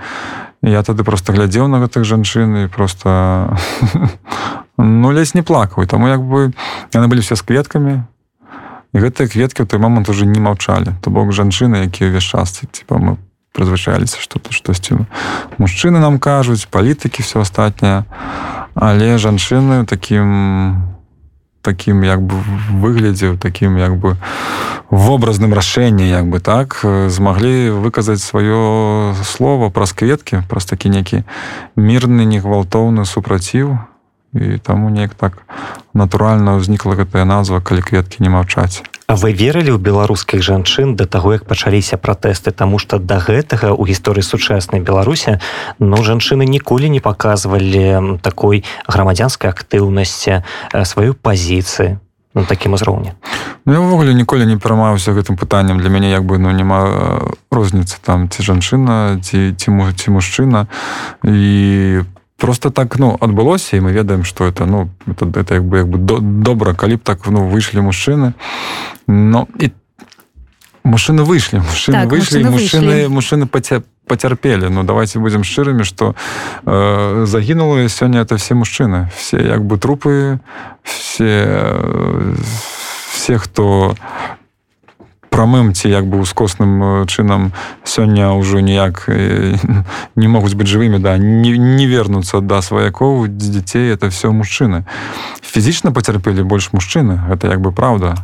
я 0.61 0.83
тады 0.83 1.03
просто 1.03 1.33
глядзеў 1.33 1.67
на 1.67 1.81
гэтых 1.81 2.05
жанчын 2.05 2.65
і 2.65 2.67
просто 2.67 3.57
ну 4.77 5.11
лезь 5.11 5.33
не 5.33 5.41
плакаў. 5.41 5.87
Таму 5.87 6.07
як 6.07 6.21
бы 6.21 6.53
яны 6.93 7.07
былі 7.07 7.21
все 7.21 7.35
з 7.35 7.41
кветкамі. 7.41 8.05
І 8.93 8.97
гэтыя 8.99 9.27
кветкі 9.27 9.63
ў 9.63 9.67
той 9.67 9.79
момант 9.81 10.09
уже 10.09 10.25
не 10.25 10.39
маўчалі. 10.39 10.93
То 11.01 11.09
бок 11.09 11.33
жанчыны 11.33 11.89
якія 11.89 12.13
ўвесь 12.13 12.29
час 12.29 12.61
типа 12.61 13.01
мы 13.01 13.17
прызвычаліся 13.51 14.21
что 14.21 14.39
то 14.39 14.53
штосьці 14.53 15.03
мужчыны 15.57 15.99
нам 15.99 16.19
кажуць 16.19 16.69
палітыкі 16.69 17.25
все 17.25 17.41
астатняе. 17.41 18.05
Але 18.75 19.17
жанчыны 19.17 19.85
таким 19.89 20.90
таким 21.61 22.03
як 22.03 22.21
бы 22.21 22.35
выглядзе 22.69 23.37
таким 23.37 23.77
як 23.77 23.95
бы 23.97 24.17
вобразным 24.89 25.53
рашэнні 25.53 26.07
як 26.09 26.27
бы 26.27 26.39
так 26.39 26.81
змаглі 26.83 27.71
выказаць 27.71 28.19
сваё 28.19 29.13
слово 29.23 29.69
праз 29.69 29.93
кветкі 29.93 30.43
праз 30.49 30.65
такі 30.65 30.89
некі 30.89 31.23
мірны 31.75 32.25
негвалтоўны 32.25 33.05
супраціў 33.05 33.77
і 34.33 34.57
таму 34.57 34.89
неяк 34.89 35.13
так 35.13 35.43
натуральна 35.93 36.55
ўзнікла 36.59 36.95
гэтая 36.95 37.23
назва 37.23 37.61
калі 37.61 37.81
кветкі 37.81 38.23
не 38.23 38.29
маўчаць 38.29 38.83
вы 39.15 39.33
верылі 39.33 39.75
ў 39.75 39.79
беларускіх 39.81 40.43
жанчын 40.43 40.95
да 40.95 41.05
таго 41.05 41.33
як 41.35 41.45
пачаліся 41.45 41.97
пратэсты? 41.97 42.51
Таму 42.51 42.79
што 42.79 42.99
да 42.99 43.19
гэтага 43.19 43.73
у 43.75 43.83
гісторыі 43.87 44.23
сучаснай 44.23 44.81
беларуся 44.81 45.39
но 45.79 45.97
ну, 45.97 46.03
жанчыны 46.03 46.45
ніколі 46.45 46.89
не 46.89 46.99
паказвалі 46.99 48.19
такой 48.21 48.63
грамадзянскай 48.87 49.51
актыўнасці 49.51 50.43
сваю 50.85 51.13
пазіцыю 51.13 51.99
на 52.33 52.43
такім 52.43 52.73
узроўні. 52.73 53.11
Ну, 53.65 53.83
ўвогуле 53.83 54.13
ніколі 54.13 54.45
не 54.47 54.57
перамаўся 54.57 55.11
гэтым 55.11 55.35
пытанням 55.35 55.77
для 55.77 55.89
мяне 55.89 56.09
як 56.09 56.25
бы 56.25 56.39
ну 56.39 56.49
няма 56.51 57.27
розніцы 57.51 57.99
там 58.01 58.29
ці 58.29 58.43
жанчына 58.43 59.19
ці 59.21 59.53
ці 59.53 59.69
ці 59.69 60.07
мужчына. 60.09 60.67
І 61.27 62.01
просто 62.41 62.71
так 62.71 62.97
ну 62.97 63.17
адбылося 63.21 63.77
і 63.77 63.81
мы 63.81 63.91
ведаем 63.93 64.23
что 64.23 64.47
это 64.47 64.65
ну 64.65 64.89
это, 65.05 65.29
это 65.39 65.53
як 65.53 65.63
бы 65.63 65.77
як 65.77 65.87
бы 65.87 65.97
до, 65.97 66.17
добра 66.19 66.73
калі 66.73 66.95
б 66.95 66.99
так 67.03 67.19
ну 67.27 67.47
выйшлі 67.47 67.85
мужчыны 67.85 68.33
но 69.07 69.47
і 69.59 69.69
мужчыны 70.83 71.21
выйшлі 71.21 71.61
мужчыны 71.61 72.01
так, 72.01 72.09
выйшлі 72.09 72.43
мужчыны 72.49 73.07
мужчыны 73.09 73.45
паця 73.45 73.83
пацярпелі 74.07 74.73
ну 74.73 74.83
давайте 74.83 75.19
будзем 75.19 75.43
шчырымі 75.43 75.85
что 75.85 76.15
э, 76.65 77.25
загінула 77.25 77.87
сёння 77.89 78.21
это 78.21 78.37
все 78.37 78.55
мужчыны 78.55 79.11
все 79.15 79.37
як 79.37 79.61
бы 79.61 79.77
трупы 79.77 80.39
все 80.81 81.77
все 83.13 83.37
хто 83.37 83.95
прамым 85.31 85.71
ці 85.71 85.87
як 85.87 86.05
бы 86.11 86.19
ускосным 86.19 87.07
чынам 87.07 87.55
сёння 87.87 88.35
ўжо 88.35 88.59
ніяк 88.59 89.07
не 90.19 90.27
могуць 90.27 90.53
быць 90.59 90.67
жывымі 90.67 90.99
да 90.99 91.15
не, 91.17 91.55
не 91.55 91.87
вернуцца 91.87 92.43
да 92.43 92.59
сваякоў 92.61 93.31
дзяцей 93.31 93.95
это 93.95 94.11
все 94.11 94.35
мужчыны. 94.35 94.83
Фізічна 95.39 95.95
пацярпелі 95.95 96.43
больш 96.43 96.75
мужчыны 96.75 97.23
это 97.31 97.47
як 97.47 97.63
бы 97.63 97.71
праўда. 97.71 98.19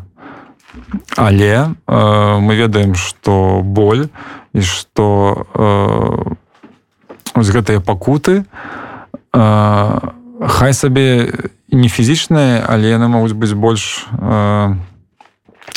Але 1.15 1.71
э, 1.87 2.39
мы 2.39 2.55
ведаем 2.55 2.95
что 2.95 3.61
боль 3.63 4.11
і 4.53 4.61
что 4.61 5.47
э, 5.55 7.41
гэтыя 7.41 7.79
пакуты 7.79 8.43
э, 9.33 9.99
хай 10.47 10.73
сабе 10.73 11.31
не 11.71 11.87
фізічныя 11.87 12.65
але 12.67 12.89
яны 12.89 13.07
могуць 13.07 13.33
быць 13.33 13.53
больш 13.53 14.07
э, 14.11 14.75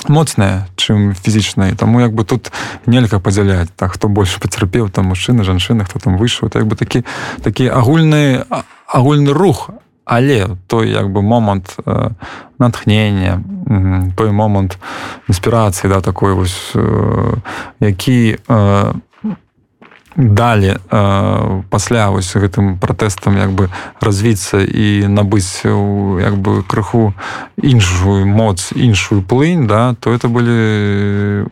моцная 0.08 0.68
чым 0.76 1.14
фізічнай 1.14 1.74
таму 1.74 2.00
як 2.00 2.12
бы 2.12 2.24
тут 2.24 2.52
нельга 2.86 3.18
падзяляць. 3.18 3.68
Так 3.76 3.92
хто 3.92 4.08
больш 4.08 4.38
пацярпеў 4.40 4.88
там 4.88 5.12
мужчыны 5.12 5.44
жанчыны 5.44 5.84
хто 5.84 5.98
там 5.98 6.16
выйшаў 6.16 6.48
так 6.48 6.66
бы 6.66 6.76
такі 6.76 7.04
такі 7.42 7.68
агульны 7.68 8.44
агульны 8.86 9.32
рух. 9.32 9.70
Але 10.04 10.48
той 10.66 10.90
як 10.90 11.06
бы 11.12 11.22
момант 11.22 11.76
э, 11.86 12.10
натхнення 12.58 13.40
той 14.16 14.30
момант 14.30 14.78
інспірацыі 15.28 15.88
да 15.88 16.00
такой 16.00 16.34
вось 16.34 16.72
э, 16.74 17.36
які 17.80 18.38
э, 18.48 18.92
далі 20.16 20.76
э, 20.76 21.62
пасля 21.70 22.10
вось 22.10 22.34
гэтым 22.34 22.78
пратэстам 22.78 23.36
як 23.38 23.52
бы 23.52 23.70
развіцца 24.00 24.60
і 24.60 25.06
набыць 25.06 25.62
як 25.64 26.36
бы 26.36 26.62
крыху 26.62 27.14
іншую 27.56 28.26
моц 28.26 28.72
іншую 28.74 29.22
плынь 29.22 29.66
да 29.66 29.94
то 30.00 30.12
это 30.12 30.28
былі 30.28 31.46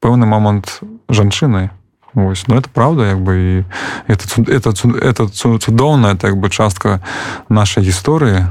пэўны 0.00 0.26
момант 0.26 0.80
жанчыны. 1.08 1.70
Ось, 2.14 2.48
ну 2.48 2.56
это 2.56 2.68
правда 2.72 3.06
як 3.06 3.20
бы 3.20 3.36
і 3.36 3.64
это 4.08 4.42
это 4.48 4.72
это 4.98 5.28
цудоўная 5.28 6.16
так 6.16 6.36
бы 6.36 6.50
частка 6.50 7.00
нашай 7.48 7.84
гісторыі 7.84 8.50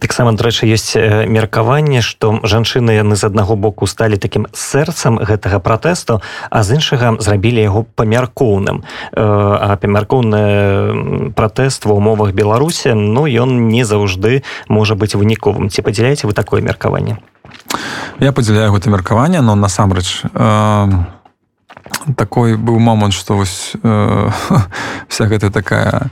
таксама 0.00 0.32
дарэчы 0.32 0.66
ёсць 0.66 0.96
меркаванне 1.28 2.00
што 2.00 2.40
жанчыны 2.42 2.96
яны 2.96 3.16
з 3.16 3.28
аднаго 3.28 3.56
боку 3.56 3.86
сталі 3.86 4.16
такім 4.16 4.48
сэрцам 4.52 5.20
гэтага 5.20 5.60
пратэсту 5.60 6.20
а 6.50 6.62
з 6.64 6.80
іншага 6.80 7.20
зрабілі 7.20 7.60
яго 7.60 7.84
памяркоўным. 7.84 8.82
А 9.14 9.76
памяркоўны 9.76 11.32
пратэст 11.36 11.84
ва 11.84 11.94
умовах 12.00 12.32
беларусі 12.32 12.96
ну 12.96 13.28
ён 13.28 13.68
не 13.68 13.84
заўжды 13.84 14.42
можа 14.68 14.96
быць 14.96 15.14
выніковым. 15.14 15.68
Ці 15.68 15.84
падзяляеце 15.84 16.26
вы 16.26 16.32
такое 16.32 16.64
меркаванне? 16.64 17.20
Я 18.18 18.32
падзяляю 18.32 18.72
гэта 18.72 18.90
меркаванне 18.90 19.40
но 19.40 19.54
насамрэч 19.54 20.24
такой 22.16 22.56
быў 22.56 22.78
момант 22.78 23.14
што 23.14 23.36
вось 23.36 23.76
э, 23.82 24.30
вся 25.08 25.24
гэта 25.26 25.50
такая 25.50 26.10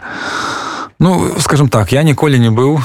Ну 1.00 1.30
скажем 1.38 1.68
так 1.68 1.92
я 1.92 2.02
ніколі 2.02 2.38
не 2.38 2.50
быў 2.50 2.80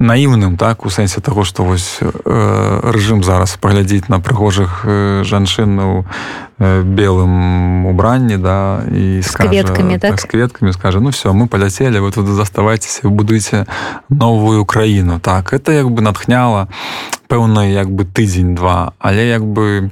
наіўным 0.00 0.56
так 0.56 0.86
у 0.86 0.90
сэнсе 0.90 1.20
того 1.20 1.44
что 1.44 1.62
вось 1.62 2.00
э, 2.00 2.80
рэжым 2.82 3.22
зараз 3.22 3.60
паглядзіць 3.60 4.08
на 4.08 4.18
прыгожых 4.18 4.82
э, 4.88 5.22
жанчын 5.28 5.78
у 5.78 6.04
э, 6.58 6.82
белым 6.82 7.86
убранні 7.86 8.40
да 8.40 8.80
і 8.88 9.20
с 9.20 9.36
кветкамі 9.36 9.98
так, 10.00 10.16
так? 10.16 10.20
с 10.20 10.24
кветкамі 10.24 10.72
скажа 10.72 11.00
ну 11.00 11.12
все 11.12 11.32
мы 11.36 11.46
паляцелі 11.46 12.00
вы 12.00 12.12
тут 12.12 12.26
заставайцеся 12.26 13.08
будуеце 13.08 13.66
новую 14.08 14.64
краіну 14.64 15.20
так 15.20 15.52
это 15.52 15.72
як 15.72 15.92
бы 15.92 16.00
натхняла 16.00 16.68
пэўна 17.28 17.68
як 17.68 17.92
бы 17.92 18.08
тыдзень 18.08 18.56
два 18.56 18.92
але 18.98 19.28
як 19.28 19.44
бы 19.44 19.90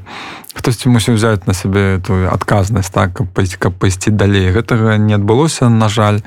хтосьці 0.59 0.89
мусіў 0.89 1.15
взять 1.15 1.47
на 1.47 1.55
сябе 1.55 2.01
тую 2.01 2.33
адказнасць 2.33 2.91
так 2.91 3.13
каб 3.13 3.29
пайсці 3.29 3.61
каб 3.61 3.79
пайсці 3.79 4.11
далей. 4.11 4.51
Гэтага 4.51 4.99
не 4.99 5.15
адбылося 5.15 5.69
на 5.69 5.89
жаль 5.89 6.19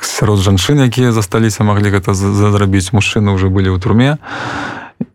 сярод 0.00 0.40
жанчын 0.40 0.84
якія 0.84 1.12
засталіся 1.12 1.64
маглі 1.64 1.90
гэта 1.90 2.14
зрабіць 2.14 2.92
мужчыны 2.92 3.32
уже 3.32 3.48
былі 3.48 3.74
ў 3.74 3.78
турме. 3.80 4.18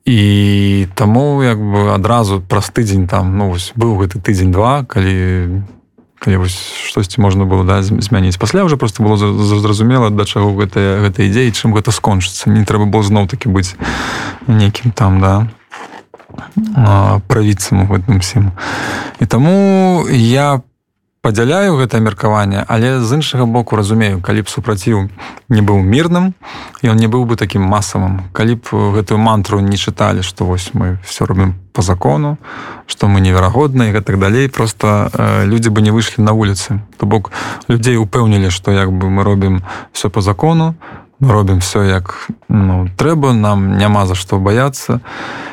І 0.05 0.88
таму 0.95 1.43
як 1.43 1.59
бы 1.59 1.91
адразу 1.91 2.39
праз 2.39 2.71
тыдзень 2.71 3.07
там 3.07 3.38
ну 3.38 3.51
вось 3.51 3.71
быў 3.75 3.99
гэты 3.99 4.19
тыдзень 4.19 4.51
два 4.51 4.83
калі 4.83 5.63
калі 6.23 6.38
вось 6.39 6.55
штосьці 6.88 7.19
можна 7.19 7.43
было 7.43 7.67
да 7.67 7.83
змяніць. 7.83 8.39
Пасля 8.39 8.63
уже 8.63 8.77
просто 8.77 9.03
было 9.03 9.17
зразумела 9.17 10.09
да 10.09 10.23
чаго 10.23 10.55
гэтая 10.55 11.03
гэта 11.03 11.27
ідзеі 11.27 11.51
чым 11.51 11.75
гэта 11.75 11.91
скончыцца. 11.91 12.49
Не 12.49 12.63
трэба 12.63 12.88
было 12.88 13.03
зноў 13.03 13.27
такі 13.27 13.51
быць 13.51 13.75
некім 14.47 14.91
там 14.91 15.19
да 15.19 15.47
правіцам 17.27 17.83
у 17.83 17.88
гэтым 17.91 18.19
всім. 18.19 18.51
І 19.19 19.25
таму 19.25 20.07
я 20.09 20.62
падзяляю 21.23 21.79
гэта 21.79 22.03
меркаванне 22.03 22.65
але 22.67 22.99
з 22.99 23.15
іншага 23.15 23.47
боку 23.47 23.79
разумею 23.79 24.19
калі 24.19 24.43
б 24.43 24.51
супраціў 24.51 25.07
не 25.47 25.62
быў 25.63 25.79
мірным 25.79 26.36
ён 26.83 26.99
не 26.99 27.07
быў 27.07 27.23
бы 27.23 27.39
такім 27.39 27.63
масавым. 27.63 28.27
Калі 28.36 28.59
б 28.59 28.91
гэтую 28.99 29.23
мантру 29.23 29.63
не 29.63 29.79
чыталі 29.79 30.19
што 30.19 30.43
вось 30.43 30.75
мы 30.75 30.99
все 31.07 31.23
робім 31.23 31.55
по 31.71 31.81
закону 31.81 32.36
што 32.91 33.07
мы 33.07 33.23
неверагодныя 33.23 33.95
гэтак 33.95 34.19
далей 34.19 34.51
просто 34.51 35.07
э, 35.15 35.45
людзі 35.47 35.71
бы 35.71 35.79
не 35.79 35.95
выйшлі 35.95 36.27
на 36.27 36.36
вуліцы. 36.36 36.83
То 36.99 37.07
бок 37.07 37.31
людзей 37.71 37.95
упэўнілі 37.95 38.51
што 38.51 38.75
як 38.75 38.91
бы 38.91 39.07
мы 39.07 39.23
робім 39.23 39.63
все 39.95 40.12
по 40.12 40.19
закону 40.19 40.75
мы 41.23 41.31
робім 41.31 41.63
все 41.63 41.88
як 41.88 42.27
ну, 42.51 42.91
трэба 42.99 43.31
нам 43.31 43.79
няма 43.79 44.12
за 44.12 44.15
што 44.19 44.43
баяцца. 44.43 44.99
і 44.99 45.43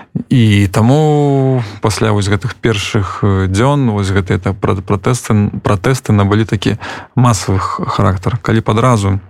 таму 0.73 1.63
пасля 1.81 2.13
вось 2.13 2.29
гэтых 2.29 2.55
першых 2.55 3.21
дзён 3.23 3.91
вось 3.91 4.11
гэты 4.11 4.35
это 4.35 4.53
пратэсты 4.55 5.51
пратэсты 5.63 6.13
набылі 6.13 6.45
такі 6.45 6.79
масавых 7.15 7.81
характар 7.87 8.39
калі 8.43 8.61
падразу 8.61 9.21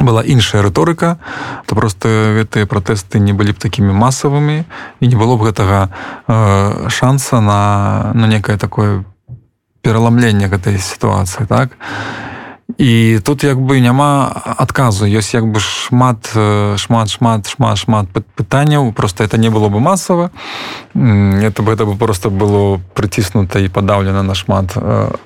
была 0.00 0.24
іншая 0.24 0.62
рыторыка 0.62 1.18
то 1.66 1.74
просто 1.74 2.08
гэтыя 2.40 2.66
пратэсты 2.66 3.18
не 3.18 3.32
былі 3.32 3.52
б 3.52 3.58
такімі 3.60 3.92
масавымі 3.92 4.64
і 5.00 5.04
не 5.06 5.16
было 5.16 5.36
б 5.36 5.52
гэтага 5.52 5.88
э, 6.28 6.88
шанса 6.88 7.40
на 7.40 8.12
на 8.14 8.26
некае 8.26 8.56
такое 8.56 9.04
пераламленне 9.82 10.48
гэтай 10.48 10.78
сітуацыі 10.78 11.46
так? 11.46 11.76
і 11.76 12.33
і 12.78 13.20
тут 13.24 13.44
як 13.44 13.60
бы 13.60 13.80
няма 13.80 14.42
адказу. 14.58 15.04
Ёсць 15.04 15.34
як 15.34 15.44
бы 15.44 15.60
шмат 15.60 16.32
шмат 16.76 17.08
шмат 17.10 17.46
шмат 17.46 17.78
шмат 17.78 18.06
пытанняў. 18.36 18.92
Просто 18.92 19.24
это 19.24 19.36
не 19.38 19.50
было 19.50 19.68
бы 19.68 19.80
масава. 19.80 20.30
Это 20.94 21.62
бы 21.62 21.72
это 21.72 21.84
бы 21.84 21.96
просто 21.96 22.30
было 22.30 22.80
прыціснута 22.94 23.60
і 23.60 23.68
падаўлена 23.68 24.22
на 24.22 24.34
шмат 24.34 24.76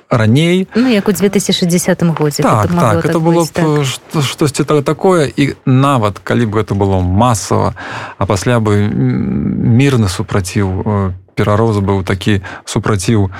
раней. 0.09 0.67
Ну, 0.75 0.87
як 0.87 1.07
у 1.07 1.11
2060 1.11 2.03
годзе 2.19 2.43
так, 2.43 2.67
так, 2.67 3.05
это 3.05 3.19
было 3.19 3.47
так. 3.47 4.23
штосьці 4.23 4.63
так 4.63 4.83
такое. 4.83 5.31
І 5.35 5.55
нават 5.65 6.19
калі 6.19 6.45
б 6.45 6.59
гэта 6.59 6.75
было 6.75 6.99
масава 6.99 7.73
а 8.17 8.25
пасля 8.25 8.59
бы 8.59 8.83
мірны 8.83 10.09
супраціў 10.09 11.13
перарос 11.39 11.79
быў 11.79 12.03
такі 12.03 12.43
супраціў 12.67 13.31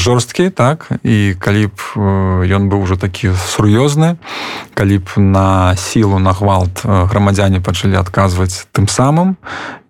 жорсткі 0.00 0.48
так? 0.48 0.88
І 1.04 1.36
калі 1.36 1.68
б 1.68 1.76
ён 2.48 2.72
быў 2.72 2.88
ужо 2.88 2.96
такі 2.96 3.36
сур'ёзны 3.36 4.16
калі 4.72 4.96
б 5.04 5.20
на 5.20 5.76
сілу 5.76 6.16
на 6.16 6.32
гвалт 6.32 6.80
грамадзяне 6.80 7.60
пачалі 7.60 8.00
адказваць 8.00 8.64
тым 8.72 8.88
самым 8.88 9.36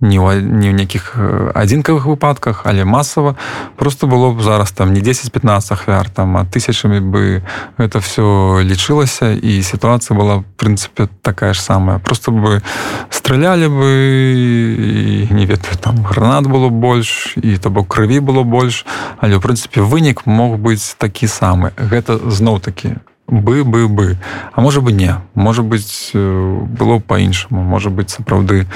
не 0.00 0.18
не 0.18 0.68
ў 0.70 0.74
нейкіх 0.76 1.16
адзінкавых 1.54 2.06
выпадках 2.06 2.62
але 2.64 2.84
масава 2.84 3.36
просто 3.76 4.06
было 4.06 4.32
б 4.32 4.42
зараз 4.42 4.72
там 4.72 4.92
не 4.92 5.00
10-15 5.00 5.72
ахвяр 5.72 6.10
там 6.10 6.36
а 6.36 6.44
тысячамі 6.44 7.00
бы 7.00 7.42
это 7.78 8.00
все 8.00 8.60
лічылася 8.62 9.32
і 9.32 9.62
сітуацыя 9.62 10.16
была 10.16 10.44
прынцыпе 10.56 11.08
такая 11.22 11.52
ж 11.52 11.60
самая. 11.60 11.98
Просто 11.98 12.30
бы 12.30 12.62
стралялі 13.10 13.68
бы 13.68 15.28
не 15.30 15.46
ведаю 15.46 15.76
там 15.80 16.02
гранат 16.02 16.46
было 16.46 16.68
больш 16.68 17.36
і 17.36 17.56
то 17.56 17.70
бок 17.70 17.88
крыві 17.88 18.20
было 18.20 18.42
больш 18.42 18.84
але 19.18 19.36
ў 19.36 19.40
прынцыпе 19.40 19.80
вынік 19.80 20.26
мог 20.26 20.58
быць 20.58 20.94
такі 20.98 21.26
самы. 21.26 21.72
Гэта 21.76 22.18
зноў 22.30 22.60
такі 22.60 22.96
бы 23.28 23.64
бы 23.64 23.88
бы. 23.88 24.16
А 24.52 24.60
можа 24.60 24.80
бы 24.80 24.92
не 24.92 25.16
можа 25.34 25.62
быть 25.62 26.10
было 26.14 26.98
по-іншаму 26.98 27.62
можа 27.62 27.90
быть 27.90 28.10
сапраўды 28.10 28.66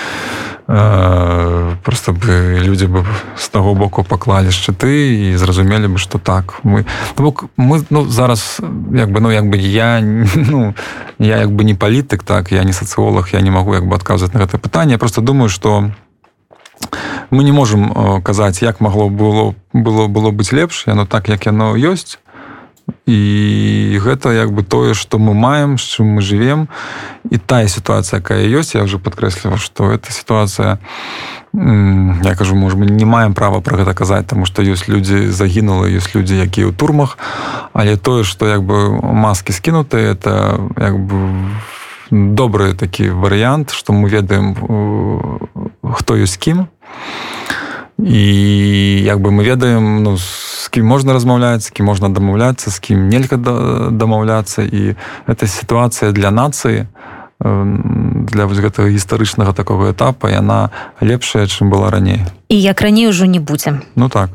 э, 0.66 1.76
просто 1.84 2.12
бы 2.12 2.58
людзі 2.62 2.86
бы 2.86 3.04
з 3.36 3.48
таго 3.48 3.74
боку 3.74 4.02
паклалі 4.02 4.50
шчыты 4.50 5.30
і 5.30 5.36
зразумелі 5.36 5.86
бы 5.86 5.98
что 5.98 6.18
так. 6.18 6.60
Мы 6.64 6.84
бок 7.16 7.44
мы 7.56 7.84
ну 7.90 8.06
зараз 8.06 8.60
як 8.92 9.10
бы 9.10 9.20
ну 9.20 9.30
як 9.30 9.44
бы 9.44 9.56
я 9.56 10.00
ну 10.34 10.74
я 11.18 11.38
як 11.38 11.50
бы 11.50 11.64
не 11.64 11.74
палітык 11.74 12.22
так 12.22 12.52
я 12.52 12.64
не 12.64 12.72
сацыолог 12.72 13.28
я 13.32 13.40
не 13.40 13.50
могу 13.50 13.74
як 13.74 13.86
бы 13.86 13.94
адказваць 13.94 14.34
на 14.34 14.40
гэта 14.40 14.58
пытанне 14.58 14.98
просто 14.98 15.20
думаю 15.20 15.48
что 15.48 15.90
мы 17.30 17.44
не 17.44 17.52
можем 17.52 18.22
казаць 18.22 18.62
як 18.62 18.80
магло 18.80 19.08
было 19.08 19.54
было 19.72 20.08
было 20.08 20.30
быць 20.30 20.52
лепш 20.52 20.86
яно 20.86 21.06
так 21.06 21.28
як 21.28 21.46
яно 21.46 21.76
ёсць 21.76 22.18
і 23.06 23.98
гэта 24.02 24.32
як 24.32 24.52
бы 24.52 24.62
тое 24.62 24.94
что 24.94 25.18
мы 25.18 25.34
маем 25.34 25.78
з 25.78 25.82
чым 25.82 26.18
мы 26.18 26.20
живвем 26.22 26.68
і 27.30 27.38
тая 27.38 27.68
сітуацыя 27.68 28.20
якая 28.20 28.44
ёсць 28.46 28.74
я 28.74 28.82
уже 28.82 28.98
подкрэсліваў 28.98 29.58
что 29.58 29.92
эта 29.92 30.12
сітуацыя 30.12 30.78
я 31.52 32.34
кажу 32.38 32.54
может 32.54 32.78
мы 32.78 32.86
не 32.86 33.04
маем 33.04 33.34
права 33.34 33.60
про 33.60 33.76
гэта 33.76 33.94
казаць 33.94 34.26
тому 34.26 34.46
что 34.46 34.62
ёсць 34.62 34.86
людзі 34.88 35.30
загінула 35.30 35.90
ёсць 35.90 36.14
людзі 36.14 36.38
якія 36.38 36.70
ў 36.70 36.72
турмах. 36.72 37.18
Але 37.72 37.96
тое 37.96 38.22
что 38.22 38.46
як 38.46 38.62
бы 38.62 39.02
маски 39.02 39.52
скінуты 39.52 39.98
это 39.98 40.62
як 40.78 40.94
бы 40.94 41.18
добры 42.10 42.74
такі 42.74 43.10
варыянт 43.10 43.70
что 43.74 43.92
мы 43.92 44.08
ведаем 44.08 44.54
хто 45.82 46.14
ёсць 46.14 46.38
кім. 46.38 46.68
І 47.98 49.02
як 49.02 49.20
бы 49.20 49.30
мы 49.34 49.42
ведаем 49.42 50.02
ну 50.02 50.16
з 50.16 50.49
кім 50.70 50.86
можна 50.86 51.12
размаўляць 51.12 51.66
з 51.66 51.70
кім 51.70 51.90
можна 51.90 52.08
дамаўляцца 52.08 52.70
з 52.70 52.78
кім 52.78 53.08
нельга 53.10 53.36
дамаўляцца 53.90 54.62
і 54.62 54.94
эта 55.26 55.46
сітуацыя 55.46 56.12
для 56.12 56.30
нацыі 56.30 56.86
для 57.40 58.44
вось 58.46 58.60
гэтага 58.60 58.92
гістарычнага 58.92 59.52
такого 59.52 59.92
этапа 59.92 60.30
яна 60.30 60.70
лепшая 61.00 61.46
чым 61.46 61.70
была 61.70 61.90
раней 61.90 62.22
і 62.48 62.56
як 62.60 62.82
раней 62.82 63.08
ужо 63.08 63.26
не 63.26 63.40
будзе. 63.40 63.80
Ну 63.96 64.08
так. 64.08 64.30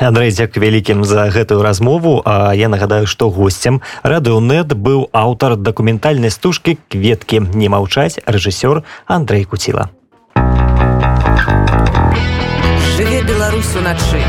Андрей 0.00 0.30
дзяк 0.30 0.56
вялікім 0.56 1.04
за 1.04 1.30
гэтую 1.30 1.62
размову. 1.62 2.22
А 2.24 2.52
я 2.54 2.68
нагадаю 2.68 3.06
што 3.06 3.30
госцем 3.30 3.80
радыонет 4.02 4.74
быў 4.74 5.08
аўтар 5.12 5.56
дакументальнай 5.56 6.30
стужкі 6.30 6.76
кветкі 6.88 7.40
не 7.54 7.68
маўчаць 7.68 8.20
рэжысёр 8.26 8.84
Андрей 9.06 9.44
куціла. 9.44 9.88
Жыве 12.96 13.22
беларусу 13.22 13.80
начы 13.80 14.20